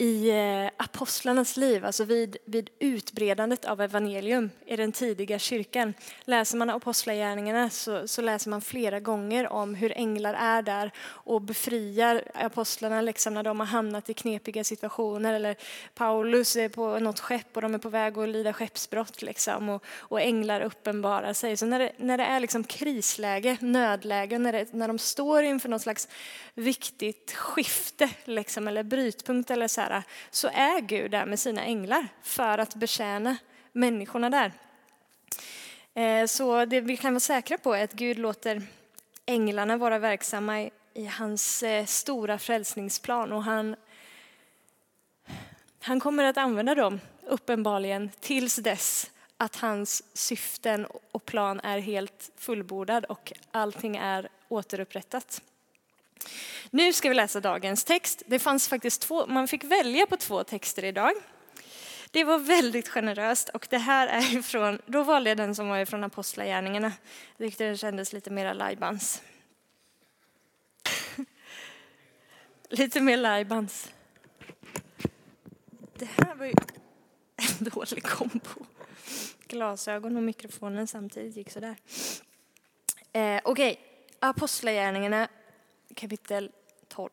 i 0.00 0.30
eh, 0.30 0.70
apostlarnas 0.76 1.56
liv, 1.56 1.84
alltså 1.84 2.04
vid, 2.04 2.36
vid 2.44 2.70
utbredandet 2.78 3.64
av 3.64 3.80
evangelium 3.80 4.50
i 4.66 4.76
den 4.76 4.92
tidiga 4.92 5.38
kyrkan. 5.38 5.94
Läser 6.24 6.58
man 6.58 6.70
apostlagärningarna 6.70 7.70
så, 7.70 8.08
så 8.08 8.22
läser 8.22 8.50
man 8.50 8.60
flera 8.60 9.00
gånger 9.00 9.52
om 9.52 9.74
hur 9.74 9.92
änglar 9.96 10.34
är 10.34 10.62
där 10.62 10.92
och 11.00 11.42
befriar 11.42 12.22
apostlarna 12.34 13.00
liksom 13.00 13.34
när 13.34 13.42
de 13.42 13.60
har 13.60 13.66
hamnat 13.66 14.10
i 14.10 14.14
knepiga 14.14 14.64
situationer. 14.64 15.32
Eller 15.32 15.56
Paulus 15.94 16.56
är 16.56 16.68
på 16.68 16.98
något 16.98 17.20
skepp 17.20 17.56
och 17.56 17.62
de 17.62 17.74
är 17.74 17.78
på 17.78 17.88
väg 17.88 18.18
att 18.18 18.28
lida 18.28 18.52
skeppsbrott 18.52 19.22
liksom, 19.22 19.68
och, 19.68 19.84
och 19.98 20.20
änglar 20.20 20.60
uppenbarar 20.60 21.32
sig. 21.32 21.56
Så 21.56 21.66
när 21.66 21.78
det, 21.78 21.92
när 21.96 22.18
det 22.18 22.24
är 22.24 22.40
liksom 22.40 22.64
krisläge, 22.64 23.56
nödläge, 23.60 24.38
när, 24.38 24.52
det, 24.52 24.72
när 24.72 24.88
de 24.88 24.98
står 24.98 25.42
inför 25.42 25.68
något 25.68 25.82
slags 25.82 26.08
viktigt 26.54 27.32
skifte 27.32 28.10
liksom, 28.24 28.68
eller 28.68 28.82
brytpunkt 28.82 29.50
eller 29.50 29.68
så, 29.68 29.80
här, 29.80 29.87
så 30.30 30.48
är 30.48 30.80
Gud 30.80 31.10
där 31.10 31.26
med 31.26 31.38
sina 31.38 31.64
änglar 31.64 32.08
för 32.22 32.58
att 32.58 32.74
betjäna 32.74 33.36
människorna 33.72 34.30
där. 34.30 34.52
Eh, 35.94 36.26
så 36.26 36.64
det 36.64 36.80
vi 36.80 36.96
kan 36.96 37.12
vara 37.12 37.20
säkra 37.20 37.58
på 37.58 37.74
är 37.74 37.84
att 37.84 37.92
Gud 37.92 38.18
låter 38.18 38.62
änglarna 39.26 39.76
vara 39.76 39.98
verksamma 39.98 40.62
i, 40.62 40.70
i 40.94 41.06
hans 41.06 41.62
eh, 41.62 41.84
stora 41.84 42.38
frälsningsplan 42.38 43.32
och 43.32 43.44
han, 43.44 43.76
han 45.80 46.00
kommer 46.00 46.24
att 46.24 46.36
använda 46.36 46.74
dem 46.74 47.00
uppenbarligen 47.26 48.10
tills 48.20 48.56
dess 48.56 49.10
att 49.36 49.56
hans 49.56 50.02
syften 50.14 50.86
och 51.10 51.24
plan 51.24 51.60
är 51.60 51.78
helt 51.78 52.30
fullbordad 52.36 53.04
och 53.04 53.32
allting 53.50 53.96
är 53.96 54.28
återupprättat. 54.48 55.42
Nu 56.70 56.92
ska 56.92 57.08
vi 57.08 57.14
läsa 57.14 57.40
dagens 57.40 57.84
text. 57.84 58.22
Det 58.26 58.38
fanns 58.38 58.68
faktiskt 58.68 59.02
två, 59.02 59.26
man 59.26 59.48
fick 59.48 59.64
välja 59.64 60.06
på 60.06 60.16
två 60.16 60.44
texter 60.44 60.84
idag. 60.84 61.12
Det 62.10 62.24
var 62.24 62.38
väldigt 62.38 62.88
generöst 62.88 63.48
och 63.48 63.66
det 63.70 63.78
här 63.78 64.06
är 64.06 64.36
ifrån, 64.38 64.82
då 64.86 65.02
valde 65.02 65.30
jag 65.30 65.36
den 65.36 65.54
som 65.54 65.68
var 65.68 65.78
ifrån 65.78 66.04
Apostlagärningarna. 66.04 66.92
Jag 67.36 67.48
tyckte 67.48 67.64
den 67.64 67.76
kändes 67.76 68.12
lite 68.12 68.30
mer 68.30 68.54
lajbans. 68.54 69.22
lite 72.68 73.00
mer 73.00 73.16
lajbans. 73.16 73.92
Det 75.94 76.08
här 76.16 76.34
var 76.34 76.46
ju 76.46 76.52
en 77.36 77.64
dålig 77.64 78.02
kombo. 78.02 78.66
Glasögon 79.46 80.16
och 80.16 80.22
mikrofonen 80.22 80.86
samtidigt 80.86 81.36
gick 81.36 81.50
sådär. 81.50 81.76
Eh, 83.12 83.40
Okej, 83.44 83.72
okay. 83.72 83.76
Apostlagärningarna 84.20 85.28
kapitel 85.98 86.50
12. 86.88 87.10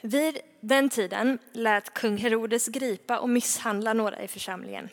Vid 0.00 0.38
den 0.60 0.88
tiden 0.88 1.38
lät 1.52 1.94
kung 1.94 2.16
Herodes 2.16 2.68
gripa 2.68 3.18
och 3.18 3.28
misshandla 3.28 3.92
några 3.92 4.22
i 4.22 4.28
församlingen. 4.28 4.88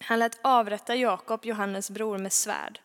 Han 0.00 0.18
lät 0.18 0.38
avrätta 0.42 0.94
Jakob, 0.96 1.44
Johannes 1.44 1.90
bror, 1.90 2.18
med 2.18 2.32
svärd. 2.32 2.80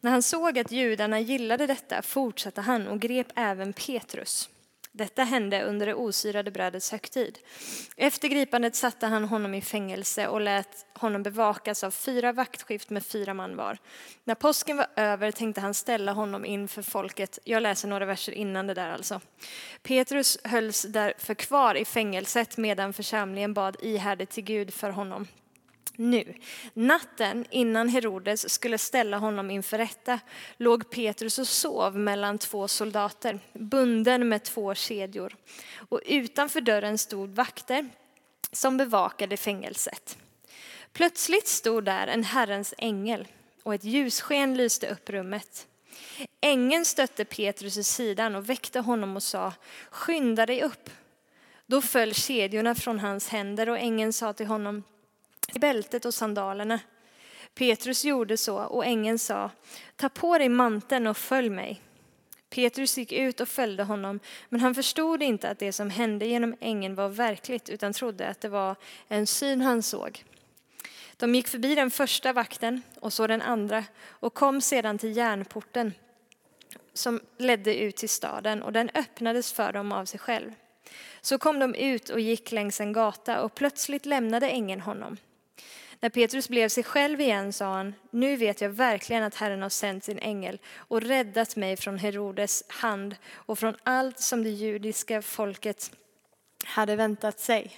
När 0.00 0.10
han 0.10 0.22
såg 0.22 0.58
att 0.58 0.72
judarna 0.72 1.20
gillade 1.20 1.66
detta 1.66 2.02
fortsatte 2.02 2.60
han 2.60 2.86
och 2.86 3.00
grep 3.00 3.32
även 3.34 3.72
Petrus. 3.72 4.48
Detta 4.92 5.24
hände 5.24 5.62
under 5.62 5.86
det 5.86 5.94
osyrade 5.94 6.50
brödets 6.50 6.92
högtid. 6.92 7.38
Efter 7.96 8.28
gripandet 8.28 8.76
satte 8.76 9.06
han 9.06 9.24
honom 9.24 9.54
i 9.54 9.62
fängelse 9.62 10.28
och 10.28 10.40
lät 10.40 10.86
honom 10.94 11.22
bevakas 11.22 11.84
av 11.84 11.90
fyra 11.90 12.32
vaktskift 12.32 12.90
med 12.90 13.06
fyra 13.06 13.34
man 13.34 13.56
var. 13.56 13.78
När 14.24 14.34
påsken 14.34 14.76
var 14.76 14.86
över 14.96 15.30
tänkte 15.32 15.60
han 15.60 15.74
ställa 15.74 16.12
honom 16.12 16.44
inför 16.44 16.82
folket. 16.82 17.38
Jag 17.44 17.62
läser 17.62 17.88
några 17.88 18.04
verser 18.04 18.32
innan 18.32 18.66
det 18.66 18.74
där 18.74 18.90
alltså. 18.90 19.20
Petrus 19.82 20.38
hölls 20.44 20.82
därför 20.82 21.34
kvar 21.34 21.74
i 21.74 21.84
fängelset 21.84 22.56
medan 22.56 22.92
församlingen 22.92 23.54
bad 23.54 23.76
ihärdigt 23.80 24.30
till 24.30 24.44
Gud 24.44 24.74
för 24.74 24.90
honom 24.90 25.26
nu. 26.00 26.34
Natten 26.74 27.44
innan 27.50 27.88
Herodes 27.88 28.50
skulle 28.50 28.78
ställa 28.78 29.18
honom 29.18 29.50
inför 29.50 29.78
rätta 29.78 30.20
låg 30.56 30.90
Petrus 30.90 31.38
och 31.38 31.48
sov 31.48 31.96
mellan 31.96 32.38
två 32.38 32.68
soldater, 32.68 33.40
bunden 33.52 34.28
med 34.28 34.42
två 34.42 34.74
kedjor. 34.74 35.36
Och 35.88 36.00
utanför 36.06 36.60
dörren 36.60 36.98
stod 36.98 37.30
vakter 37.30 37.88
som 38.52 38.76
bevakade 38.76 39.36
fängelset. 39.36 40.18
Plötsligt 40.92 41.48
stod 41.48 41.84
där 41.84 42.06
en 42.06 42.24
Herrens 42.24 42.74
ängel 42.78 43.28
och 43.62 43.74
ett 43.74 43.84
ljussken 43.84 44.56
lyste 44.56 44.88
upp 44.88 45.10
rummet. 45.10 45.66
Ängeln 46.40 46.84
stötte 46.84 47.24
Petrus 47.24 47.76
i 47.76 47.84
sidan 47.84 48.36
och 48.36 48.48
väckte 48.48 48.80
honom 48.80 49.16
och 49.16 49.22
sa, 49.22 49.52
skynda 49.90 50.46
dig 50.46 50.62
upp. 50.62 50.90
Då 51.66 51.82
föll 51.82 52.14
kedjorna 52.14 52.74
från 52.74 52.98
hans 52.98 53.28
händer 53.28 53.68
och 53.68 53.78
ängeln 53.78 54.12
sa 54.12 54.32
till 54.32 54.46
honom, 54.46 54.82
bältet 55.54 56.04
och 56.04 56.14
sandalerna. 56.14 56.80
Petrus 57.54 58.04
gjorde 58.04 58.36
så 58.36 58.58
och 58.58 58.86
ängeln 58.86 59.18
sa, 59.18 59.50
ta 59.96 60.08
på 60.08 60.38
dig 60.38 60.48
manteln 60.48 61.06
och 61.06 61.16
följ 61.16 61.50
mig. 61.50 61.82
Petrus 62.50 62.98
gick 62.98 63.12
ut 63.12 63.40
och 63.40 63.48
följde 63.48 63.82
honom, 63.82 64.20
men 64.48 64.60
han 64.60 64.74
förstod 64.74 65.22
inte 65.22 65.50
att 65.50 65.58
det 65.58 65.72
som 65.72 65.90
hände 65.90 66.26
genom 66.26 66.56
ängeln 66.60 66.94
var 66.94 67.08
verkligt 67.08 67.68
utan 67.68 67.92
trodde 67.92 68.28
att 68.28 68.40
det 68.40 68.48
var 68.48 68.76
en 69.08 69.26
syn 69.26 69.60
han 69.60 69.82
såg. 69.82 70.24
De 71.16 71.34
gick 71.34 71.48
förbi 71.48 71.74
den 71.74 71.90
första 71.90 72.32
vakten 72.32 72.82
och 73.00 73.12
så 73.12 73.26
den 73.26 73.42
andra 73.42 73.84
och 74.06 74.34
kom 74.34 74.60
sedan 74.60 74.98
till 74.98 75.16
järnporten 75.16 75.92
som 76.92 77.20
ledde 77.38 77.76
ut 77.76 77.96
till 77.96 78.08
staden 78.08 78.62
och 78.62 78.72
den 78.72 78.90
öppnades 78.94 79.52
för 79.52 79.72
dem 79.72 79.92
av 79.92 80.04
sig 80.04 80.20
själv. 80.20 80.52
Så 81.20 81.38
kom 81.38 81.58
de 81.58 81.74
ut 81.74 82.08
och 82.08 82.20
gick 82.20 82.52
längs 82.52 82.80
en 82.80 82.92
gata 82.92 83.42
och 83.42 83.54
plötsligt 83.54 84.06
lämnade 84.06 84.50
ängeln 84.50 84.80
honom. 84.80 85.16
När 86.00 86.10
Petrus 86.10 86.48
blev 86.48 86.68
sig 86.68 86.84
själv 86.84 87.20
igen 87.20 87.52
sa 87.52 87.74
han, 87.74 87.94
nu 88.10 88.36
vet 88.36 88.60
jag 88.60 88.70
verkligen 88.70 89.22
att 89.22 89.34
Herren 89.34 89.62
har 89.62 89.68
sänt 89.68 90.04
sin 90.04 90.18
ängel 90.18 90.58
och 90.74 91.02
räddat 91.02 91.56
mig 91.56 91.76
från 91.76 91.98
Herodes 91.98 92.64
hand 92.68 93.16
och 93.32 93.58
från 93.58 93.76
allt 93.82 94.20
som 94.20 94.42
det 94.42 94.50
judiska 94.50 95.22
folket 95.22 95.92
hade 96.64 96.96
väntat 96.96 97.40
sig. 97.40 97.76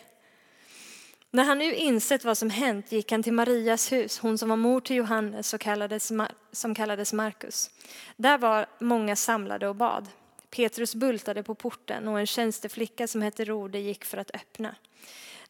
När 1.31 1.45
han 1.45 1.59
nu 1.59 1.75
insett 1.75 2.25
vad 2.25 2.39
som 2.39 2.51
hänt 2.51 2.93
gick 2.93 3.13
han 3.13 3.23
till 3.23 3.33
Marias 3.33 3.93
hus, 3.93 4.19
hon 4.19 4.39
som 4.39 4.49
var 4.49 4.57
mor 4.57 4.81
till 4.81 4.97
Johannes 4.97 5.55
och 5.55 5.61
kallades, 5.61 6.13
som 6.53 6.75
kallades 6.75 7.13
Markus. 7.13 7.71
Där 8.17 8.39
var 8.39 8.67
många 8.79 9.17
samlade 9.17 9.69
och 9.69 9.77
bad. 9.77 10.09
Petrus 10.51 10.95
bultade 10.95 11.43
på 11.43 11.55
porten 11.55 12.09
och 12.09 12.21
en 12.21 12.27
tjänsteflicka 12.27 13.09
som 13.09 13.23
hette 13.23 13.45
Rode 13.45 13.79
gick 13.79 14.05
för 14.05 14.19
att 14.19 14.35
öppna. 14.35 14.75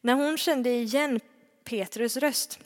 När 0.01 0.13
hon 0.13 0.37
kände 0.37 0.69
igen 0.69 1.19
Petrus 1.63 2.17
röst 2.17 2.59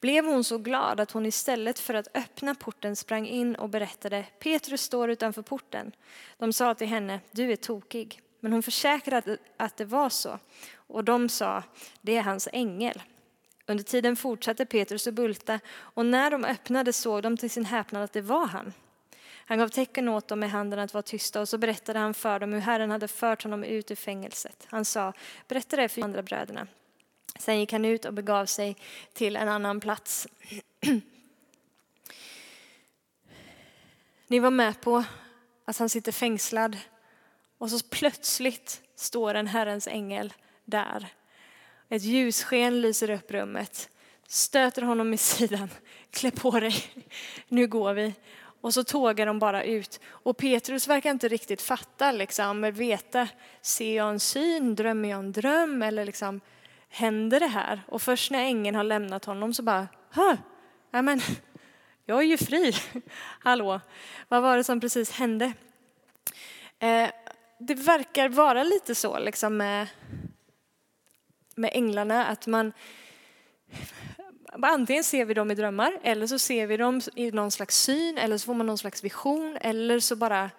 blev 0.00 0.24
hon 0.24 0.44
så 0.44 0.58
glad 0.58 1.00
att 1.00 1.10
hon 1.10 1.26
istället 1.26 1.78
för 1.78 1.94
att 1.94 2.08
öppna 2.16 2.54
porten 2.54 2.96
sprang 2.96 3.26
in 3.26 3.54
och 3.54 3.68
berättade 3.68 4.26
Petrus 4.38 4.82
står 4.82 5.10
utanför 5.10 5.42
porten. 5.42 5.92
De 6.38 6.52
sa 6.52 6.74
till 6.74 6.86
henne, 6.86 7.20
du 7.30 7.52
är 7.52 7.56
tokig. 7.56 8.20
Men 8.40 8.52
hon 8.52 8.62
försäkrade 8.62 9.38
att 9.56 9.76
det 9.76 9.84
var 9.84 10.08
så. 10.08 10.38
Och 10.74 11.04
de 11.04 11.28
sa, 11.28 11.62
det 12.00 12.16
är 12.16 12.22
hans 12.22 12.48
ängel. 12.52 13.02
Under 13.66 13.84
tiden 13.84 14.16
fortsatte 14.16 14.66
Petrus 14.66 15.06
att 15.06 15.14
bulta 15.14 15.60
och 15.76 16.06
när 16.06 16.30
de 16.30 16.44
öppnade 16.44 16.92
såg 16.92 17.22
de 17.22 17.36
till 17.36 17.50
sin 17.50 17.64
häpnad 17.64 18.02
att 18.02 18.12
det 18.12 18.20
var 18.20 18.46
han. 18.46 18.72
Han 19.48 19.58
gav 19.58 19.68
tecken 19.68 20.08
åt 20.08 20.28
dem 20.28 20.40
med 20.40 20.50
handen 20.50 20.78
att 20.78 20.94
vara 20.94 21.02
tysta 21.02 21.40
och 21.40 21.48
så 21.48 21.58
berättade 21.58 21.98
han 21.98 22.14
för 22.14 22.38
dem 22.38 22.52
hur 22.52 22.60
Herren 22.60 22.90
hade 22.90 23.08
fört 23.08 23.42
honom 23.42 23.64
ut 23.64 23.90
ur 23.90 23.94
fängelset. 23.94 24.66
Han 24.70 24.84
sa, 24.84 25.12
berätta 25.48 25.76
det 25.76 25.88
för 25.88 26.00
de 26.00 26.04
andra 26.04 26.22
bröderna. 26.22 26.66
Sen 27.38 27.60
gick 27.60 27.72
han 27.72 27.84
ut 27.84 28.04
och 28.04 28.14
begav 28.14 28.46
sig 28.46 28.76
till 29.12 29.36
en 29.36 29.48
annan 29.48 29.80
plats. 29.80 30.28
Ni 34.26 34.38
var 34.38 34.50
med 34.50 34.80
på 34.80 35.04
att 35.64 35.78
han 35.78 35.88
sitter 35.88 36.12
fängslad 36.12 36.76
och 37.58 37.70
så 37.70 37.78
plötsligt 37.90 38.82
står 38.96 39.34
en 39.34 39.46
Herrens 39.46 39.88
ängel 39.88 40.32
där. 40.64 41.08
Ett 41.88 42.02
ljussken 42.02 42.80
lyser 42.80 43.10
upp 43.10 43.30
rummet, 43.30 43.90
stöter 44.26 44.82
honom 44.82 45.14
i 45.14 45.16
sidan. 45.16 45.70
Klä 46.10 46.30
på 46.30 46.60
dig, 46.60 46.74
nu 47.48 47.66
går 47.66 47.94
vi. 47.94 48.14
Och 48.60 48.74
så 48.74 48.84
tågar 48.84 49.26
de 49.26 49.38
bara 49.38 49.64
ut. 49.64 50.00
Och 50.06 50.36
Petrus 50.36 50.88
verkar 50.88 51.10
inte 51.10 51.28
riktigt 51.28 51.62
fatta, 51.62 52.12
liksom, 52.12 52.72
veta, 52.72 53.28
ser 53.62 53.96
jag 53.96 54.10
en 54.10 54.20
syn, 54.20 54.74
drömmer 54.74 55.08
jag 55.08 55.18
en 55.18 55.32
dröm 55.32 55.82
eller 55.82 56.04
liksom, 56.04 56.40
händer 56.88 57.40
det 57.40 57.46
här? 57.46 57.82
Och 57.88 58.02
först 58.02 58.30
när 58.30 58.44
ängeln 58.44 58.76
har 58.76 58.84
lämnat 58.84 59.24
honom 59.24 59.54
så 59.54 59.62
bara, 59.62 59.88
ja, 60.90 61.02
men, 61.02 61.20
jag 62.04 62.18
är 62.18 62.26
ju 62.26 62.36
fri. 62.36 62.72
Hallå, 63.40 63.80
vad 64.28 64.42
var 64.42 64.56
det 64.56 64.64
som 64.64 64.80
precis 64.80 65.10
hände? 65.10 65.52
Eh, 66.78 67.10
det 67.58 67.74
verkar 67.74 68.28
vara 68.28 68.62
lite 68.62 68.94
så 68.94 69.18
liksom 69.18 69.56
med, 69.56 69.86
med 71.54 71.70
änglarna 71.74 72.26
att 72.26 72.46
man 72.46 72.72
Antingen 74.62 75.04
ser 75.04 75.24
vi 75.24 75.34
dem 75.34 75.50
i 75.50 75.54
drömmar 75.54 75.98
eller 76.02 76.26
så 76.26 76.38
ser 76.38 76.66
vi 76.66 76.76
dem 76.76 77.00
i 77.14 77.30
någon 77.30 77.50
slags 77.50 77.76
syn 77.76 78.18
eller 78.18 78.38
så 78.38 78.46
får 78.46 78.54
man 78.54 78.66
någon 78.66 78.78
slags 78.78 79.04
vision 79.04 79.58
eller 79.60 80.00
så 80.00 80.16
bara 80.16 80.50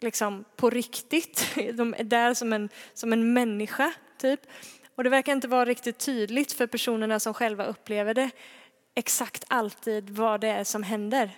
liksom 0.00 0.44
på 0.56 0.70
riktigt. 0.70 1.54
De 1.74 1.94
är 1.98 2.04
där 2.04 2.34
som 2.34 2.52
en, 2.52 2.68
som 2.94 3.12
en 3.12 3.32
människa 3.32 3.92
typ. 4.18 4.40
Och 4.94 5.04
det 5.04 5.10
verkar 5.10 5.32
inte 5.32 5.48
vara 5.48 5.64
riktigt 5.64 5.98
tydligt 5.98 6.52
för 6.52 6.66
personerna 6.66 7.20
som 7.20 7.34
själva 7.34 7.64
upplever 7.64 8.14
det 8.14 8.30
exakt 8.94 9.44
alltid 9.48 10.10
vad 10.10 10.40
det 10.40 10.48
är 10.48 10.64
som 10.64 10.82
händer. 10.82 11.30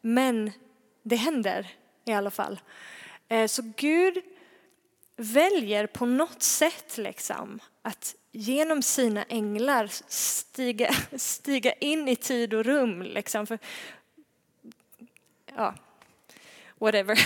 Men 0.00 0.50
det 1.02 1.16
händer 1.16 1.68
i 2.04 2.12
alla 2.12 2.30
fall. 2.30 2.60
Eh, 3.28 3.46
så 3.46 3.72
Gud 3.76 4.22
väljer 5.16 5.86
på 5.86 6.06
något 6.06 6.42
sätt 6.42 6.98
liksom 6.98 7.60
att 7.82 8.14
genom 8.32 8.82
sina 8.82 9.22
änglar 9.22 9.86
stiga, 10.08 10.94
stiga 11.16 11.72
in 11.72 12.08
i 12.08 12.16
tid 12.16 12.54
och 12.54 12.64
rum. 12.64 13.02
Liksom. 13.02 13.46
För, 13.46 13.58
ja, 15.56 15.74
whatever. 16.78 17.18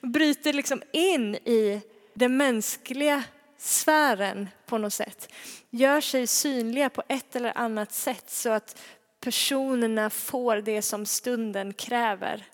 Bryter 0.00 0.52
liksom 0.52 0.82
in 0.92 1.34
i 1.34 1.80
det 2.14 2.28
mänskliga 2.28 3.24
sfären 3.64 4.48
på 4.66 4.78
något 4.78 4.92
sätt. 4.92 5.32
Gör 5.70 6.00
sig 6.00 6.26
synliga 6.26 6.90
på 6.90 7.02
ett 7.08 7.36
eller 7.36 7.58
annat 7.58 7.92
sätt 7.92 8.30
så 8.30 8.50
att 8.50 8.80
personerna 9.20 10.10
får 10.10 10.56
det 10.56 10.82
som 10.82 11.06
stunden 11.06 11.72
kräver 11.72 12.46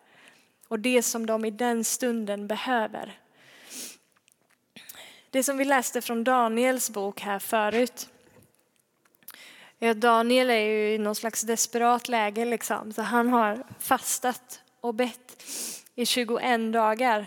och 0.68 0.79
det 0.79 1.03
som 1.03 1.27
de 1.27 1.44
i 1.44 1.51
den 1.51 1.85
stunden 1.85 2.46
behöver. 2.46 3.18
Det 5.31 5.42
som 5.42 5.57
vi 5.57 5.64
läste 5.64 6.01
från 6.01 6.25
Daniels 6.25 6.90
bok 6.90 7.20
här 7.20 7.38
förut. 7.38 8.09
Ja, 9.79 9.94
Daniel 9.94 10.51
är 10.51 10.61
ju 10.61 10.94
i 10.94 10.99
någon 10.99 11.14
slags 11.14 11.42
desperat 11.42 12.09
läge 12.09 12.44
liksom, 12.44 12.92
så 12.92 13.03
han 13.03 13.29
har 13.29 13.64
fastat 13.79 14.62
och 14.81 14.94
bett 14.94 15.42
i 15.94 16.07
21 16.07 16.73
dagar. 16.73 17.27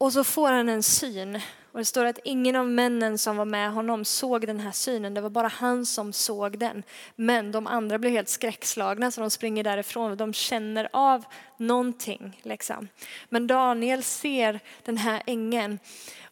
Och 0.00 0.12
så 0.12 0.24
får 0.24 0.50
han 0.50 0.68
en 0.68 0.82
syn. 0.82 1.40
Och 1.72 1.78
det 1.78 1.84
står 1.84 2.04
att 2.04 2.18
ingen 2.24 2.56
av 2.56 2.68
männen 2.68 3.18
som 3.18 3.36
var 3.36 3.44
med 3.44 3.72
honom 3.72 4.04
såg 4.04 4.46
den 4.46 4.60
här 4.60 4.72
synen. 4.72 5.14
Det 5.14 5.20
var 5.20 5.30
bara 5.30 5.48
han 5.48 5.86
som 5.86 6.12
såg 6.12 6.58
den. 6.58 6.82
Men 7.16 7.52
de 7.52 7.66
andra 7.66 7.98
blev 7.98 8.12
helt 8.12 8.28
skräckslagna 8.28 9.10
så 9.10 9.20
de 9.20 9.30
springer 9.30 9.64
därifrån. 9.64 10.16
De 10.16 10.32
känner 10.32 10.88
av 10.92 11.24
någonting. 11.56 12.40
Liksom. 12.42 12.88
Men 13.28 13.46
Daniel 13.46 14.02
ser 14.02 14.60
den 14.84 14.96
här 14.96 15.22
ängeln. 15.26 15.78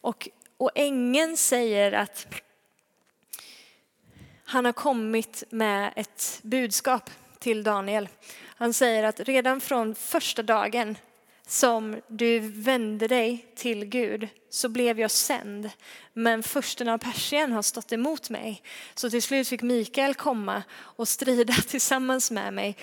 Och, 0.01 0.29
och 0.57 0.71
ängeln 0.75 1.37
säger 1.37 1.91
att 1.91 2.27
han 4.45 4.65
har 4.65 4.73
kommit 4.73 5.43
med 5.49 5.93
ett 5.95 6.39
budskap 6.41 7.09
till 7.39 7.63
Daniel. 7.63 8.09
Han 8.45 8.73
säger 8.73 9.03
att 9.03 9.19
redan 9.19 9.61
från 9.61 9.95
första 9.95 10.43
dagen 10.43 10.97
som 11.49 12.01
du 12.07 12.39
vände 12.39 13.07
dig 13.07 13.45
till 13.55 13.85
Gud 13.85 14.27
så 14.49 14.69
blev 14.69 14.99
jag 14.99 15.11
sänd. 15.11 15.69
Men 16.13 16.43
fursten 16.43 16.87
av 16.87 16.97
Persien 16.97 17.51
har 17.51 17.61
stått 17.61 17.91
emot 17.91 18.29
mig. 18.29 18.61
Så 18.95 19.09
till 19.09 19.21
slut 19.21 19.47
fick 19.47 19.61
Mikael 19.61 20.15
komma 20.15 20.63
och 20.71 21.07
strida 21.07 21.53
tillsammans 21.67 22.31
med 22.31 22.53
mig 22.53 22.77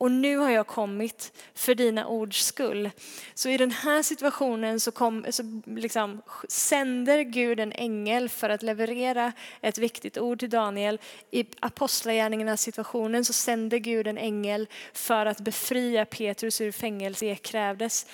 och 0.00 0.10
nu 0.10 0.36
har 0.36 0.50
jag 0.50 0.66
kommit 0.66 1.32
för 1.54 1.74
dina 1.74 2.06
ords 2.06 2.44
skull. 2.46 2.90
Så 3.34 3.48
i 3.48 3.56
den 3.56 3.70
här 3.70 4.02
situationen 4.02 4.80
så, 4.80 4.90
kom, 4.90 5.26
så 5.30 5.60
liksom 5.66 6.22
sänder 6.48 7.22
Gud 7.22 7.60
en 7.60 7.72
ängel 7.72 8.28
för 8.28 8.50
att 8.50 8.62
leverera 8.62 9.32
ett 9.60 9.78
viktigt 9.78 10.18
ord 10.18 10.38
till 10.38 10.50
Daniel. 10.50 10.98
I 11.30 11.44
apostlagärningarnas 11.60 12.62
situationen 12.62 13.24
så 13.24 13.32
sände 13.32 13.78
Gud 13.78 14.06
en 14.06 14.18
ängel 14.18 14.68
för 14.92 15.26
att 15.26 15.40
befria 15.40 16.04
Petrus 16.04 16.60
ur 16.60 16.72
fängelse 16.72 17.26
det 17.26 17.36
krävdes. 17.36 18.06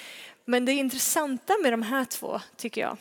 Men 0.44 0.64
det 0.64 0.72
intressanta 0.72 1.54
med 1.62 1.72
de 1.72 1.82
här 1.82 2.04
två 2.04 2.40
tycker 2.56 2.80
jag, 2.80 2.96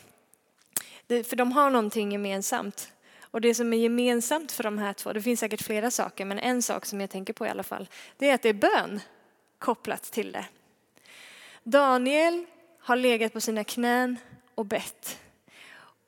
för 1.24 1.36
de 1.36 1.52
har 1.52 1.70
någonting 1.70 2.12
gemensamt. 2.12 2.92
Och 3.30 3.40
det 3.40 3.54
som 3.54 3.72
är 3.72 3.76
gemensamt 3.76 4.52
för 4.52 4.64
de 4.64 4.78
här 4.78 4.92
två, 4.92 5.12
det 5.12 5.22
finns 5.22 5.40
säkert 5.40 5.62
flera 5.62 5.90
saker, 5.90 6.24
men 6.24 6.38
en 6.38 6.62
sak 6.62 6.86
som 6.86 7.00
jag 7.00 7.10
tänker 7.10 7.32
på 7.32 7.46
i 7.46 7.48
alla 7.48 7.62
fall, 7.62 7.88
det 8.16 8.30
är 8.30 8.34
att 8.34 8.42
det 8.42 8.48
är 8.48 8.54
bön 8.54 9.00
kopplat 9.58 10.02
till 10.02 10.32
det. 10.32 10.44
Daniel 11.62 12.46
har 12.78 12.96
legat 12.96 13.32
på 13.32 13.40
sina 13.40 13.64
knän 13.64 14.16
och 14.54 14.66
bett. 14.66 15.18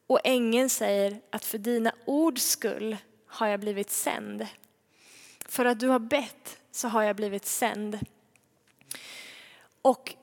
Och 0.06 0.20
ängeln 0.24 0.70
säger 0.70 1.20
att 1.30 1.44
för 1.44 1.58
dina 1.58 1.92
ords 2.04 2.42
skull 2.42 2.96
har 3.26 3.46
jag 3.46 3.60
blivit 3.60 3.90
sänd. 3.90 4.46
För 5.48 5.64
att 5.64 5.80
du 5.80 5.88
har 5.88 5.98
bett 5.98 6.58
så 6.70 6.88
har 6.88 7.02
jag 7.02 7.16
blivit 7.16 7.46
sänd. 7.46 7.98
Och 9.82 10.14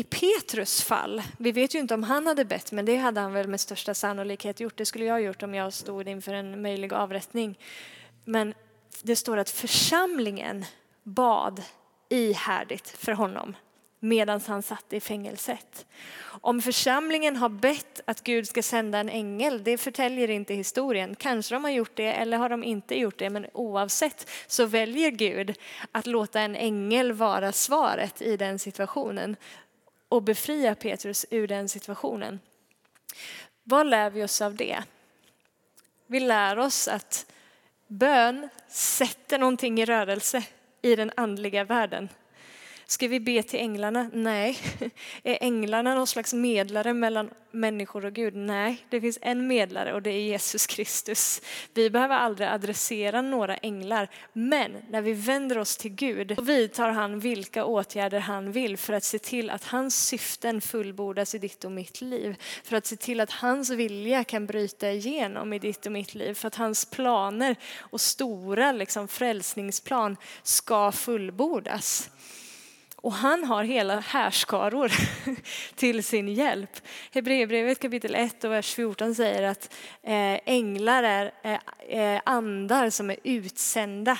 i 0.00 0.02
Petrus 0.02 0.82
fall, 0.82 1.22
vi 1.38 1.52
vet 1.52 1.74
ju 1.74 1.78
inte 1.78 1.94
om 1.94 2.02
han 2.02 2.26
hade 2.26 2.44
bett, 2.44 2.72
men 2.72 2.84
det 2.84 2.96
hade 2.96 3.20
han 3.20 3.32
väl 3.32 3.48
med 3.48 3.60
största 3.60 3.94
sannolikhet 3.94 4.60
gjort. 4.60 4.76
Det 4.76 4.86
skulle 4.86 5.04
jag 5.04 5.14
ha 5.14 5.20
gjort 5.20 5.42
om 5.42 5.54
jag 5.54 5.72
stod 5.72 6.08
inför 6.08 6.32
en 6.32 6.62
möjlig 6.62 6.92
avrättning. 6.92 7.58
Men 8.24 8.54
det 9.02 9.16
står 9.16 9.36
att 9.36 9.50
församlingen 9.50 10.64
bad 11.02 11.62
ihärdigt 12.08 12.88
för 12.88 13.12
honom 13.12 13.56
medan 14.00 14.40
han 14.46 14.62
satt 14.62 14.92
i 14.92 15.00
fängelset. 15.00 15.86
Om 16.40 16.62
församlingen 16.62 17.36
har 17.36 17.48
bett 17.48 18.00
att 18.04 18.22
Gud 18.24 18.48
ska 18.48 18.62
sända 18.62 18.98
en 18.98 19.08
ängel, 19.08 19.64
det 19.64 19.78
förtäljer 19.78 20.30
inte 20.30 20.54
historien. 20.54 21.14
Kanske 21.14 21.54
de 21.54 21.64
har 21.64 21.70
gjort 21.70 21.96
det 21.96 22.12
eller 22.12 22.38
har 22.38 22.48
de 22.48 22.64
inte 22.64 22.98
gjort 22.98 23.18
det, 23.18 23.30
men 23.30 23.46
oavsett 23.52 24.30
så 24.46 24.66
väljer 24.66 25.10
Gud 25.10 25.58
att 25.92 26.06
låta 26.06 26.40
en 26.40 26.56
ängel 26.56 27.12
vara 27.12 27.52
svaret 27.52 28.22
i 28.22 28.36
den 28.36 28.58
situationen 28.58 29.36
och 30.10 30.22
befria 30.22 30.74
Petrus 30.74 31.26
ur 31.30 31.48
den 31.48 31.68
situationen. 31.68 32.40
Vad 33.62 33.86
lär 33.86 34.10
vi 34.10 34.24
oss 34.24 34.42
av 34.42 34.54
det? 34.54 34.82
Vi 36.06 36.20
lär 36.20 36.58
oss 36.58 36.88
att 36.88 37.26
bön 37.86 38.48
sätter 38.68 39.38
någonting 39.38 39.80
i 39.80 39.84
rörelse 39.84 40.42
i 40.82 40.96
den 40.96 41.12
andliga 41.16 41.64
världen. 41.64 42.08
Ska 42.90 43.08
vi 43.08 43.20
be 43.20 43.42
till 43.42 43.60
änglarna? 43.60 44.10
Nej. 44.12 44.58
Är 45.22 45.38
änglarna 45.40 45.94
någon 45.94 46.06
slags 46.06 46.34
medlare 46.34 46.94
mellan 46.94 47.30
människor 47.50 48.04
och 48.04 48.12
Gud? 48.12 48.36
Nej, 48.36 48.86
det 48.88 49.00
finns 49.00 49.18
en 49.22 49.46
medlare 49.46 49.94
och 49.94 50.02
det 50.02 50.10
är 50.10 50.20
Jesus 50.20 50.66
Kristus. 50.66 51.42
Vi 51.74 51.90
behöver 51.90 52.14
aldrig 52.14 52.48
adressera 52.48 53.22
några 53.22 53.56
änglar, 53.56 54.10
men 54.32 54.76
när 54.88 55.02
vi 55.02 55.12
vänder 55.12 55.58
oss 55.58 55.76
till 55.76 55.90
Gud 55.90 56.32
så 56.36 56.42
vidtar 56.42 56.90
han 56.90 57.20
vilka 57.20 57.64
åtgärder 57.64 58.20
han 58.20 58.52
vill 58.52 58.76
för 58.76 58.92
att 58.92 59.04
se 59.04 59.18
till 59.18 59.50
att 59.50 59.64
hans 59.64 60.06
syften 60.06 60.60
fullbordas 60.60 61.34
i 61.34 61.38
ditt 61.38 61.64
och 61.64 61.72
mitt 61.72 62.00
liv. 62.00 62.36
För 62.64 62.76
att 62.76 62.86
se 62.86 62.96
till 62.96 63.20
att 63.20 63.30
hans 63.30 63.70
vilja 63.70 64.24
kan 64.24 64.46
bryta 64.46 64.90
igenom 64.90 65.52
i 65.52 65.58
ditt 65.58 65.86
och 65.86 65.92
mitt 65.92 66.14
liv. 66.14 66.34
För 66.34 66.48
att 66.48 66.54
hans 66.54 66.84
planer 66.84 67.56
och 67.78 68.00
stora 68.00 68.72
liksom, 68.72 69.08
frälsningsplan 69.08 70.16
ska 70.42 70.92
fullbordas. 70.92 72.10
Och 73.02 73.12
han 73.12 73.44
har 73.44 73.64
hela 73.64 74.00
härskaror 74.00 74.92
till 75.74 76.04
sin 76.04 76.28
hjälp. 76.28 76.80
Hebreerbrevet 77.12 77.80
kapitel 77.80 78.14
1 78.14 78.44
och 78.44 78.52
vers 78.52 78.74
14 78.74 79.14
säger 79.14 79.42
att 79.42 79.74
eh, 80.02 80.40
änglar 80.44 81.02
är 81.02 81.32
eh, 81.42 81.98
eh, 82.00 82.20
andar 82.24 82.90
som 82.90 83.10
är 83.10 83.16
utsända 83.24 84.18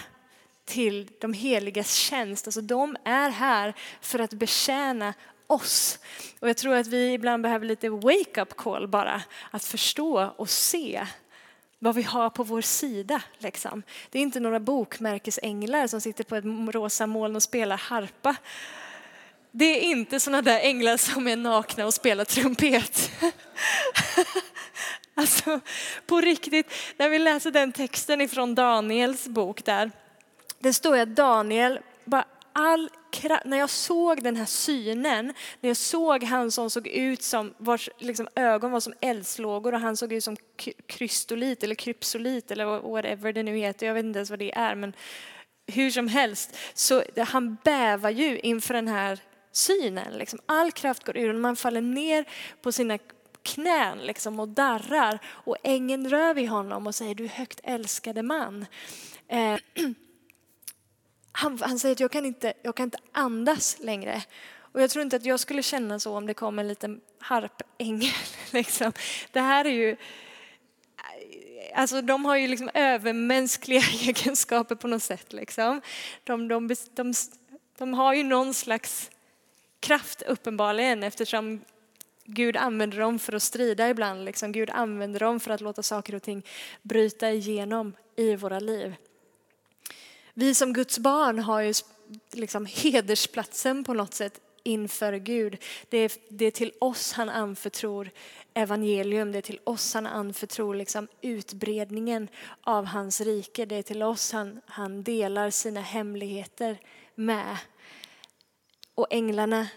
till 0.64 1.10
de 1.20 1.32
heligas 1.32 1.94
tjänst. 1.94 2.46
Alltså 2.46 2.60
de 2.60 2.96
är 3.04 3.30
här 3.30 3.74
för 4.00 4.18
att 4.18 4.32
betjäna 4.32 5.14
oss. 5.46 5.98
Och 6.40 6.48
jag 6.48 6.56
tror 6.56 6.74
att 6.74 6.86
vi 6.86 7.12
ibland 7.12 7.42
behöver 7.42 7.66
lite 7.66 7.88
wake-up 7.88 8.56
call 8.56 8.88
bara, 8.88 9.22
att 9.50 9.64
förstå 9.64 10.34
och 10.36 10.50
se 10.50 11.06
vad 11.82 11.94
vi 11.94 12.02
har 12.02 12.30
på 12.30 12.42
vår 12.42 12.60
sida. 12.60 13.22
Liksom. 13.38 13.82
Det 14.10 14.18
är 14.18 14.22
inte 14.22 14.40
några 14.40 14.60
bokmärkesänglar 14.60 15.86
som 15.86 16.00
sitter 16.00 16.24
på 16.24 16.36
ett 16.36 16.74
rosa 16.74 17.06
moln 17.06 17.36
och 17.36 17.42
spelar 17.42 17.76
harpa. 17.76 18.36
Det 19.50 19.64
är 19.64 19.80
inte 19.80 20.20
sådana 20.20 20.42
där 20.42 20.60
änglar 20.60 20.96
som 20.96 21.28
är 21.28 21.36
nakna 21.36 21.86
och 21.86 21.94
spelar 21.94 22.24
trumpet. 22.24 23.10
Alltså 25.14 25.60
på 26.06 26.20
riktigt, 26.20 26.72
när 26.96 27.08
vi 27.08 27.18
läser 27.18 27.50
den 27.50 27.72
texten 27.72 28.20
ifrån 28.20 28.54
Daniels 28.54 29.28
bok 29.28 29.64
där. 29.64 29.90
Det 30.58 30.72
står 30.72 30.98
att 30.98 31.16
Daniel 31.16 31.78
bara 32.04 32.24
all 32.60 32.90
när 33.44 33.58
jag 33.58 33.70
såg 33.70 34.22
den 34.22 34.36
här 34.36 34.44
synen, 34.44 35.34
när 35.60 35.70
jag 35.70 35.76
såg 35.76 36.24
han 36.24 36.50
som 36.50 36.70
såg 36.70 36.86
ut 36.86 37.22
som, 37.22 37.54
vars 37.58 37.88
liksom 37.98 38.28
ögon 38.34 38.70
var 38.70 38.80
som 38.80 38.94
eldslågor 39.00 39.74
och 39.74 39.80
han 39.80 39.96
såg 39.96 40.12
ut 40.12 40.24
som 40.24 40.36
krystolit 40.86 41.62
eller 41.62 41.74
krypsolit 41.74 42.50
eller 42.50 42.90
whatever 42.90 43.32
det 43.32 43.42
nu 43.42 43.56
heter, 43.56 43.86
jag 43.86 43.94
vet 43.94 44.04
inte 44.04 44.18
ens 44.18 44.30
vad 44.30 44.38
det 44.38 44.54
är, 44.54 44.74
men 44.74 44.92
hur 45.66 45.90
som 45.90 46.08
helst, 46.08 46.56
så 46.74 47.02
han 47.16 47.56
bävar 47.64 48.10
ju 48.10 48.38
inför 48.38 48.74
den 48.74 48.88
här 48.88 49.20
synen. 49.52 50.18
Liksom. 50.18 50.38
All 50.46 50.72
kraft 50.72 51.04
går 51.04 51.16
ur 51.16 51.34
och 51.34 51.40
man 51.40 51.56
faller 51.56 51.80
ner 51.80 52.24
på 52.62 52.72
sina 52.72 52.98
knän 53.42 53.98
liksom 53.98 54.40
och 54.40 54.48
darrar 54.48 55.18
och 55.24 55.56
ängeln 55.62 56.10
rör 56.10 56.34
vid 56.34 56.48
honom 56.48 56.86
och 56.86 56.94
säger 56.94 57.14
du 57.14 57.26
högt 57.26 57.60
älskade 57.64 58.22
man. 58.22 58.66
Eh, 59.28 59.56
han, 61.40 61.58
han, 61.62 61.78
säger 61.78 61.92
att 61.92 62.00
jag 62.00 62.10
kan, 62.10 62.26
inte, 62.26 62.52
jag 62.62 62.74
kan 62.74 62.84
inte 62.84 62.98
andas 63.12 63.76
längre. 63.80 64.22
Och 64.72 64.82
jag 64.82 64.90
tror 64.90 65.02
inte 65.02 65.16
att 65.16 65.24
jag 65.24 65.40
skulle 65.40 65.62
känna 65.62 65.98
så 65.98 66.16
om 66.16 66.26
det 66.26 66.34
kom 66.34 66.58
en 66.58 66.68
liten 66.68 67.00
harpängel. 67.18 68.12
Liksom. 68.50 68.92
Det 69.32 69.40
här 69.40 69.64
är 69.64 69.70
ju 69.70 69.96
alltså 71.74 72.02
de 72.02 72.24
har 72.24 72.36
ju 72.36 72.48
liksom 72.48 72.70
övermänskliga 72.74 73.80
egenskaper 74.02 74.74
på 74.74 74.88
något 74.88 75.02
sätt. 75.02 75.32
Liksom. 75.32 75.80
De, 76.24 76.48
de, 76.48 76.74
de, 76.94 77.14
de 77.78 77.94
har 77.94 78.14
ju 78.14 78.22
någon 78.22 78.54
slags 78.54 79.10
kraft 79.80 80.22
uppenbarligen 80.22 81.02
eftersom 81.02 81.60
Gud 82.24 82.56
använder 82.56 82.98
dem 82.98 83.18
för 83.18 83.32
att 83.32 83.42
strida 83.42 83.88
ibland. 83.88 84.24
Liksom. 84.24 84.52
Gud 84.52 84.70
använder 84.70 85.20
dem 85.20 85.40
för 85.40 85.50
att 85.50 85.60
låta 85.60 85.82
saker 85.82 86.14
och 86.14 86.22
ting 86.22 86.42
bryta 86.82 87.30
igenom 87.30 87.92
i 88.16 88.36
våra 88.36 88.60
liv. 88.60 88.94
Vi 90.34 90.54
som 90.54 90.72
Guds 90.72 90.98
barn 90.98 91.38
har 91.38 91.60
ju 91.60 91.74
liksom 92.32 92.66
hedersplatsen 92.66 93.84
på 93.84 93.94
något 93.94 94.14
sätt 94.14 94.40
inför 94.62 95.12
Gud. 95.12 95.56
Det 95.88 95.98
är, 95.98 96.12
det 96.28 96.44
är 96.44 96.50
till 96.50 96.72
oss 96.80 97.12
han 97.12 97.28
anförtror 97.28 98.10
evangelium, 98.54 99.32
det 99.32 99.38
är 99.38 99.42
till 99.42 99.60
oss 99.64 99.94
han 99.94 100.06
anförtror 100.06 100.74
liksom 100.74 101.08
utbredningen 101.20 102.28
av 102.62 102.84
hans 102.84 103.20
rike. 103.20 103.66
Det 103.66 103.76
är 103.76 103.82
till 103.82 104.02
oss 104.02 104.32
han, 104.32 104.60
han 104.66 105.02
delar 105.02 105.50
sina 105.50 105.80
hemligheter 105.80 106.80
med. 107.14 107.56
Och 108.94 109.06
änglarna 109.10 109.68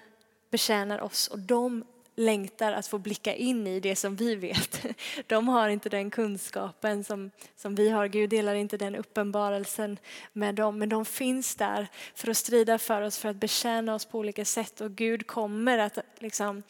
betjänar 0.51 1.01
oss 1.01 1.27
och 1.27 1.39
de 1.39 1.85
längtar 2.15 2.73
att 2.73 2.87
få 2.87 2.97
blicka 2.97 3.35
in 3.35 3.67
i 3.67 3.79
det 3.79 3.95
som 3.95 4.15
vi 4.15 4.35
vet. 4.35 4.85
De 5.27 5.47
har 5.47 5.69
inte 5.69 5.89
den 5.89 6.09
kunskapen 6.11 7.03
som, 7.03 7.31
som 7.55 7.75
vi 7.75 7.89
har. 7.89 8.07
Gud 8.07 8.29
delar 8.29 8.55
inte 8.55 8.77
den 8.77 8.95
uppenbarelsen 8.95 9.97
med 10.33 10.55
dem. 10.55 10.79
Men 10.79 10.89
de 10.89 11.05
finns 11.05 11.55
där 11.55 11.87
för 12.15 12.31
att 12.31 12.37
strida 12.37 12.77
för 12.77 13.01
oss, 13.01 13.17
för 13.17 13.29
att 13.29 13.35
betjäna 13.35 13.95
oss 13.95 14.05
på 14.05 14.19
olika 14.19 14.45
sätt. 14.45 14.81
Och 14.81 14.91
Gud 14.91 15.27
kommer 15.27 15.77
att 15.77 15.97
liksom 16.19 16.63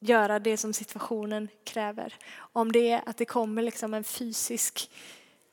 göra 0.00 0.38
det 0.38 0.56
som 0.56 0.72
situationen 0.72 1.48
kräver. 1.64 2.14
Om 2.36 2.72
det 2.72 2.90
är 2.90 3.02
att 3.06 3.16
det 3.16 3.24
kommer 3.24 3.62
liksom 3.62 3.94
en 3.94 4.04
fysisk 4.04 4.90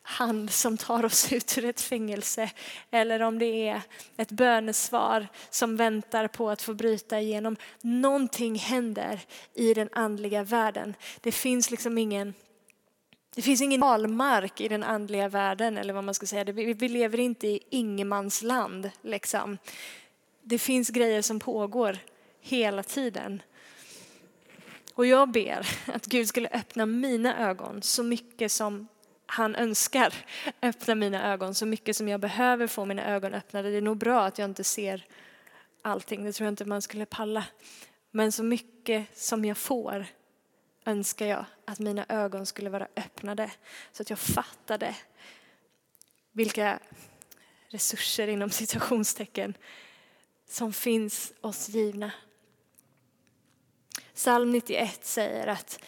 hand 0.09 0.51
som 0.51 0.77
tar 0.77 1.05
oss 1.05 1.33
ut 1.33 1.57
ur 1.57 1.65
ett 1.65 1.81
fängelse 1.81 2.51
eller 2.91 3.21
om 3.21 3.39
det 3.39 3.67
är 3.67 3.81
ett 4.17 4.31
bönesvar 4.31 5.27
som 5.49 5.75
väntar 5.75 6.27
på 6.27 6.49
att 6.49 6.61
få 6.61 6.73
bryta 6.73 7.19
igenom. 7.19 7.55
Någonting 7.81 8.55
händer 8.55 9.19
i 9.53 9.73
den 9.73 9.89
andliga 9.91 10.43
världen. 10.43 10.95
Det 11.21 11.31
finns 11.31 11.71
liksom 11.71 11.97
ingen 11.97 12.33
det 13.35 13.41
finns 13.41 13.61
ingen 13.61 13.81
valmark 13.81 14.61
i 14.61 14.67
den 14.67 14.83
andliga 14.83 15.29
världen 15.29 15.77
eller 15.77 15.93
vad 15.93 16.03
man 16.03 16.13
ska 16.13 16.25
säga. 16.25 16.43
Vi 16.53 16.89
lever 16.89 17.19
inte 17.19 17.47
i 17.47 17.59
ingenmansland 17.69 18.91
liksom. 19.01 19.57
Det 20.43 20.59
finns 20.59 20.89
grejer 20.89 21.21
som 21.21 21.39
pågår 21.39 21.97
hela 22.41 22.83
tiden. 22.83 23.41
Och 24.93 25.05
jag 25.05 25.31
ber 25.31 25.67
att 25.85 26.05
Gud 26.05 26.27
skulle 26.27 26.49
öppna 26.49 26.85
mina 26.85 27.49
ögon 27.49 27.81
så 27.81 28.03
mycket 28.03 28.51
som 28.51 28.87
han 29.27 29.55
önskar 29.55 30.13
öppna 30.61 30.95
mina 30.95 31.33
ögon 31.33 31.55
så 31.55 31.65
mycket 31.65 31.95
som 31.95 32.07
jag 32.07 32.19
behöver 32.19 32.67
få 32.67 32.85
mina 32.85 33.05
ögon 33.05 33.33
öppnade. 33.33 33.69
Det 33.69 33.77
är 33.77 33.81
nog 33.81 33.97
bra 33.97 34.25
att 34.25 34.37
jag 34.37 34.49
inte 34.49 34.63
ser 34.63 35.05
allting, 35.81 36.23
det 36.23 36.33
tror 36.33 36.45
jag 36.45 36.51
inte 36.51 36.65
man 36.65 36.81
skulle 36.81 37.05
palla. 37.05 37.45
Men 38.11 38.31
så 38.31 38.43
mycket 38.43 39.17
som 39.17 39.45
jag 39.45 39.57
får 39.57 40.05
önskar 40.85 41.25
jag 41.25 41.45
att 41.65 41.79
mina 41.79 42.05
ögon 42.09 42.45
skulle 42.45 42.69
vara 42.69 42.87
öppnade 42.95 43.51
så 43.91 44.01
att 44.01 44.09
jag 44.09 44.19
fattade 44.19 44.95
vilka 46.31 46.79
resurser 47.69 48.27
inom 48.27 48.49
citationstecken 48.49 49.57
som 50.49 50.73
finns 50.73 51.33
oss 51.41 51.69
givna. 51.69 52.11
Psalm 54.13 54.51
91 54.51 55.05
säger 55.05 55.47
att 55.47 55.79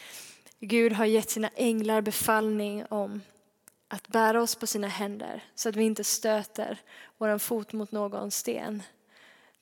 Gud 0.60 0.94
har 0.94 1.06
gett 1.06 1.30
sina 1.30 1.50
änglar 1.56 2.02
befallning 2.02 2.86
om 2.90 3.22
att 3.88 4.08
bära 4.08 4.42
oss 4.42 4.56
på 4.56 4.68
sina 4.68 4.88
händer 4.88 5.44
så 5.56 5.70
att 5.70 5.76
vi 5.76 5.84
inte 5.84 6.04
stöter 6.04 6.82
vår 7.18 7.38
fot 7.38 7.74
mot 7.74 7.92
någon 7.92 8.32
sten. 8.32 8.84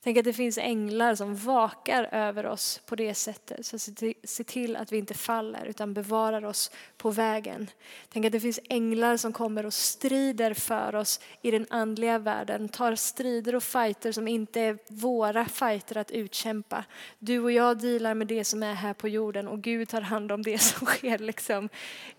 Tänk 0.02 0.18
att 0.18 0.24
det 0.24 0.32
finns 0.32 0.58
änglar 0.58 1.14
som 1.14 1.36
vakar 1.36 2.08
över 2.12 2.46
oss 2.46 2.80
på 2.86 2.96
det 2.96 3.14
sättet. 3.14 3.66
Så 3.66 3.78
se 4.24 4.44
till 4.44 4.76
att 4.76 4.92
vi 4.92 4.98
inte 4.98 5.14
faller 5.14 5.66
utan 5.66 5.94
bevarar 5.94 6.44
oss 6.44 6.70
på 6.96 7.10
vägen. 7.10 7.70
Tänk 8.08 8.26
att 8.26 8.32
det 8.32 8.40
finns 8.40 8.60
änglar 8.68 9.16
som 9.16 9.32
kommer 9.32 9.66
och 9.66 9.74
strider 9.74 10.54
för 10.54 10.94
oss 10.94 11.20
i 11.42 11.50
den 11.50 11.66
andliga 11.70 12.18
världen. 12.18 12.68
Tar 12.68 12.94
strider 12.94 13.54
och 13.54 13.62
fighter 13.62 14.12
som 14.12 14.28
inte 14.28 14.60
är 14.60 14.78
våra 14.88 15.44
fighter 15.44 15.96
att 15.96 16.10
utkämpa. 16.10 16.84
Du 17.18 17.40
och 17.40 17.52
jag 17.52 17.78
dealar 17.78 18.14
med 18.14 18.26
det 18.26 18.44
som 18.44 18.62
är 18.62 18.74
här 18.74 18.94
på 18.94 19.08
jorden 19.08 19.48
och 19.48 19.62
Gud 19.62 19.88
tar 19.88 20.00
hand 20.00 20.32
om 20.32 20.42
det 20.42 20.58
som 20.62 20.86
sker 20.86 21.18
liksom 21.18 21.68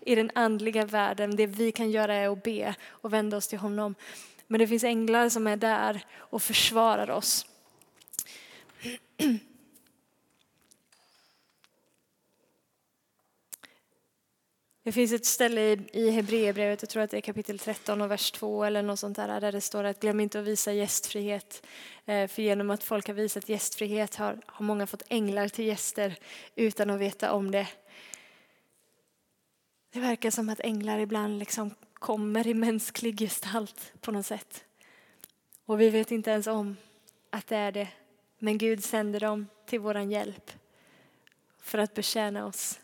i 0.00 0.14
den 0.14 0.30
andliga 0.34 0.84
världen. 0.84 1.36
Det 1.36 1.46
vi 1.46 1.72
kan 1.72 1.90
göra 1.90 2.14
är 2.14 2.28
att 2.28 2.42
be 2.42 2.74
och 2.88 3.12
vända 3.12 3.36
oss 3.36 3.48
till 3.48 3.58
honom. 3.58 3.94
Men 4.46 4.60
det 4.60 4.66
finns 4.66 4.84
änglar 4.84 5.28
som 5.28 5.46
är 5.46 5.56
där 5.56 6.04
och 6.16 6.42
försvarar 6.42 7.10
oss. 7.10 7.46
Det 14.82 14.92
finns 14.92 15.12
ett 15.12 15.26
ställe 15.26 15.78
i 15.92 16.10
Hebreerbrevet, 16.10 16.82
jag 16.82 16.88
tror 16.88 17.02
att 17.02 17.10
det 17.10 17.16
är 17.16 17.20
kapitel 17.20 17.58
13 17.58 18.00
och 18.00 18.10
vers 18.10 18.30
2 18.30 18.64
eller 18.64 18.82
något 18.82 18.98
sånt 18.98 19.16
där, 19.16 19.40
där 19.40 19.52
det 19.52 19.60
står 19.60 19.84
att 19.84 20.00
glöm 20.00 20.20
inte 20.20 20.40
att 20.40 20.46
visa 20.46 20.72
gästfrihet. 20.72 21.66
Eh, 22.04 22.28
för 22.28 22.42
genom 22.42 22.70
att 22.70 22.84
folk 22.84 23.06
har 23.06 23.14
visat 23.14 23.48
gästfrihet 23.48 24.14
har, 24.14 24.38
har 24.46 24.64
många 24.64 24.86
fått 24.86 25.02
änglar 25.08 25.48
till 25.48 25.66
gäster 25.66 26.16
utan 26.54 26.90
att 26.90 27.00
veta 27.00 27.32
om 27.32 27.50
det. 27.50 27.68
Det 29.92 30.00
verkar 30.00 30.30
som 30.30 30.48
att 30.48 30.60
änglar 30.60 30.98
ibland 30.98 31.38
liksom 31.38 31.74
kommer 31.94 32.46
i 32.46 32.54
mänsklig 32.54 33.18
gestalt 33.18 33.92
på 34.00 34.12
något 34.12 34.26
sätt. 34.26 34.64
Och 35.64 35.80
vi 35.80 35.90
vet 35.90 36.10
inte 36.10 36.30
ens 36.30 36.46
om 36.46 36.76
att 37.30 37.46
det 37.46 37.56
är 37.56 37.72
det. 37.72 37.88
Men 38.42 38.58
Gud 38.58 38.84
sänder 38.84 39.20
dem 39.20 39.46
till 39.66 39.80
vår 39.80 39.98
hjälp 39.98 40.50
för 41.58 41.78
att 41.78 41.94
betjäna 41.94 42.46
oss. 42.46 42.80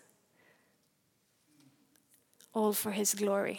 All 2.53 2.75
for 2.75 2.90
his 2.90 3.14
glory. 3.14 3.59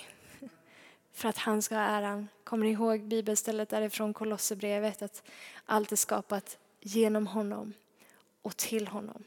För 1.13 1.29
att 1.29 1.37
han 1.37 1.61
ska 1.61 1.75
ha 1.75 1.81
äran. 1.81 2.27
Kommer 2.43 2.65
ni 2.65 2.71
ihåg 2.71 3.03
bibelstället 3.03 3.69
därifrån 3.69 4.13
Kolosserbrevet 4.13 5.01
att 5.01 5.23
allt 5.65 5.91
är 5.91 5.95
skapat 5.95 6.57
genom 6.81 7.27
honom 7.27 7.73
och 8.41 8.57
till 8.57 8.87
honom. 8.87 9.23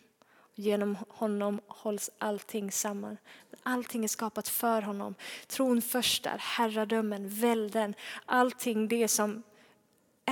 Genom 0.55 0.97
honom 1.09 1.61
hålls 1.67 2.11
allting 2.19 2.73
samman. 2.73 3.17
Allting 3.63 4.05
är 4.05 4.09
skapat 4.09 4.49
för 4.49 4.83
honom. 4.83 5.15
Tron 5.47 5.83
förstar, 5.83 6.37
herradömen, 6.39 7.29
välden, 7.29 7.95
allting 8.25 8.89
det 8.89 9.09
som 9.09 9.43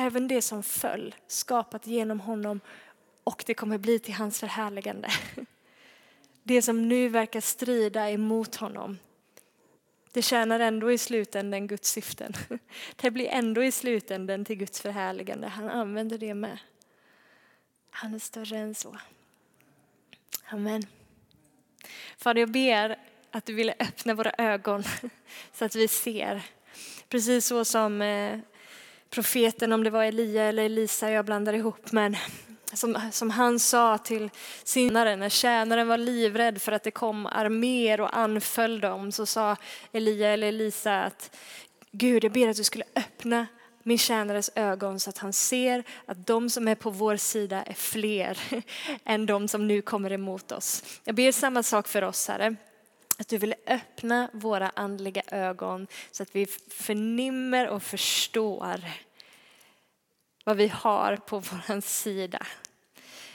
även 0.07 0.29
det 0.29 0.43
som 0.43 0.63
föll, 0.63 1.15
skapat 1.27 1.87
genom 1.87 2.21
honom 2.21 2.61
och 3.25 3.45
det 3.47 3.55
kommer 3.55 3.79
bli 3.79 3.99
till 3.99 4.15
hans 4.15 4.41
förhärligande. 4.41 5.09
Det 6.43 6.63
som 6.63 6.89
nu 6.89 7.09
verkar 7.09 7.41
strida 7.41 8.11
emot 8.11 8.55
honom, 8.55 8.99
det 10.13 10.23
tjänar 10.23 10.61
ändå 10.61 10.93
i 10.93 10.99
slutänden 10.99 11.67
Guds 11.67 11.91
syften. 11.91 12.33
Det 12.97 13.11
blir 13.11 13.27
ändå 13.27 13.65
i 13.65 13.73
slutänden 13.73 14.45
till 14.45 14.57
Guds 14.57 14.81
förhärligande. 14.81 15.49
Han 15.49 15.69
använder 15.69 16.19
det 16.19 16.35
med. 16.35 16.59
Han 17.91 18.15
är 18.15 18.19
större 18.19 18.59
än 18.59 18.75
så. 18.75 18.97
Amen. 20.45 20.87
Fader, 22.17 22.41
jag 22.41 22.51
ber 22.51 22.99
att 23.31 23.47
du 23.47 23.55
ville 23.55 23.75
öppna 23.79 24.15
våra 24.15 24.33
ögon 24.39 24.85
så 25.53 25.65
att 25.65 25.75
vi 25.75 25.89
ser. 25.89 26.43
Precis 27.09 27.47
så 27.47 27.65
som 27.65 28.03
eh, 28.03 28.39
profeten, 29.11 29.73
om 29.73 29.85
det 29.85 29.90
var 29.90 30.05
Elia 30.05 30.44
eller 30.44 30.64
Elisa, 30.64 31.11
jag 31.11 31.25
blandar 31.25 31.53
ihop, 31.53 31.92
men 31.92 32.16
som, 32.73 33.11
som 33.12 33.31
han 33.31 33.59
sa 33.59 33.99
till 33.99 34.31
sinnaren 34.64 35.18
när 35.18 35.29
tjänaren 35.29 35.88
var 35.88 35.99
livrädd 35.99 36.62
för 36.62 36.73
att 36.73 36.83
det 36.83 36.90
kom 36.90 37.27
arméer 37.27 38.01
och 38.01 38.16
anföll 38.16 38.81
dem, 38.81 39.12
så 39.12 39.27
sa 39.27 39.57
Elia 39.92 40.31
eller 40.31 40.47
Elisa 40.49 41.01
att 41.01 41.37
Gud, 41.90 42.25
jag 42.25 42.33
ber 42.33 42.49
att 42.49 42.57
du 42.57 42.64
skulle 42.64 42.85
öppna 42.97 43.47
min 43.83 43.99
tjänares 43.99 44.51
ögon 44.55 45.01
så 45.01 45.11
att 45.11 45.18
han 45.18 45.33
ser 45.33 45.85
att 46.07 46.27
de 46.27 46.51
som 46.51 46.68
är 46.68 46.75
på 46.75 46.90
vår 46.90 47.16
sida 47.16 47.62
är 47.62 47.75
fler 47.75 48.38
än 49.05 49.27
de 49.27 49.49
som 49.49 49.68
nu 49.68 49.83
kommer 49.83 50.12
emot 50.12 50.53
oss. 50.53 51.01
Jag 51.05 51.14
ber 51.14 51.33
samma 51.33 51.62
sak 51.62 51.88
för 51.88 52.05
oss, 52.05 52.29
Herre. 52.29 52.57
Att 53.20 53.28
du 53.28 53.38
vill 53.38 53.54
öppna 53.66 54.31
våra 54.33 54.72
andliga 54.74 55.22
ögon 55.31 55.87
så 56.11 56.22
att 56.22 56.37
vi 56.37 56.46
förnimmer 56.70 57.68
och 57.68 57.83
förstår 57.83 58.81
vad 60.44 60.57
vi 60.57 60.68
har 60.68 61.16
på 61.16 61.38
vår 61.38 61.81
sida. 61.81 62.46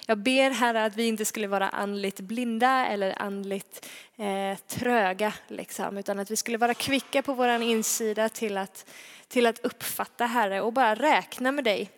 Jag 0.05 0.17
ber 0.17 0.49
Herre 0.49 0.85
att 0.85 0.95
vi 0.95 1.07
inte 1.07 1.25
skulle 1.25 1.47
vara 1.47 1.69
andligt 1.69 2.19
blinda 2.19 2.87
eller 2.87 3.21
andligt 3.21 3.89
eh, 4.15 4.57
tröga, 4.67 5.33
liksom, 5.47 5.97
utan 5.97 6.19
att 6.19 6.31
vi 6.31 6.35
skulle 6.35 6.57
vara 6.57 6.73
kvicka 6.73 7.21
på 7.21 7.33
vår 7.33 7.61
insida 7.61 8.29
till 8.29 8.57
att, 8.57 8.89
till 9.27 9.45
att 9.45 9.59
uppfatta 9.59 10.25
Herre 10.25 10.61
och 10.61 10.73
bara 10.73 10.95
räkna 10.95 11.51
med 11.51 11.63
dig 11.63 11.89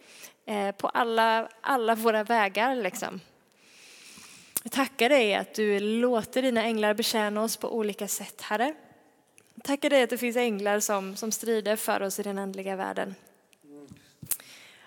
eh, 0.45 0.71
på 0.71 0.87
alla, 0.87 1.49
alla 1.61 1.95
våra 1.95 2.23
vägar. 2.23 2.75
Liksom. 2.75 3.21
Jag 4.65 4.71
tackar 4.71 5.09
dig 5.09 5.35
att 5.35 5.53
du 5.53 5.79
låter 5.79 6.41
dina 6.41 6.63
änglar 6.63 6.93
betjäna 6.93 7.43
oss 7.43 7.57
på 7.57 7.75
olika 7.75 8.07
sätt, 8.07 8.41
Herre. 8.41 8.75
Jag 9.55 9.63
tackar 9.63 9.89
dig 9.89 10.03
att 10.03 10.09
det 10.09 10.17
finns 10.17 10.37
änglar 10.37 10.79
som, 10.79 11.15
som 11.15 11.31
strider 11.31 11.75
för 11.75 12.01
oss 12.01 12.19
i 12.19 12.23
den 12.23 12.37
andliga 12.37 12.75
världen. 12.75 13.15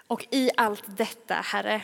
Och 0.07 0.27
i 0.31 0.51
allt 0.57 0.85
detta, 0.87 1.35
Herre, 1.35 1.83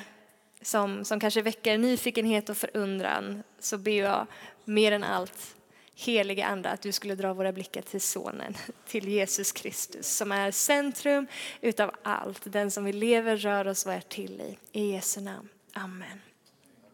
som, 0.63 1.05
som 1.05 1.21
kanske 1.21 1.43
väcker 1.43 1.79
nyfikenhet 1.79 2.49
och 2.49 2.57
förundran, 2.57 3.43
så 3.59 3.79
ber 3.79 3.99
jag 3.99 4.27
mer 4.65 4.93
än 4.93 5.05
allt, 5.05 5.57
heliga 5.95 6.47
Ande, 6.47 6.71
att 6.71 6.83
du 6.83 6.93
skulle 6.93 7.15
dra 7.15 7.35
våra 7.35 7.53
blickar 7.53 7.83
till 7.83 8.01
Sonen, 8.01 8.57
till 8.87 9.09
Jesus 9.09 9.53
Kristus, 9.53 10.17
som 10.17 10.33
är 10.33 10.51
centrum 10.51 11.27
utav 11.61 11.91
allt, 12.03 12.41
den 12.45 12.71
som 12.71 12.85
vi 12.85 12.93
lever, 12.93 13.37
rör 13.37 13.67
oss 13.67 13.87
och 13.87 13.93
är 13.93 14.01
till 14.01 14.41
i. 14.41 14.59
I 14.73 14.93
Jesu 14.93 15.21
namn. 15.21 15.49
Amen. 15.73 16.21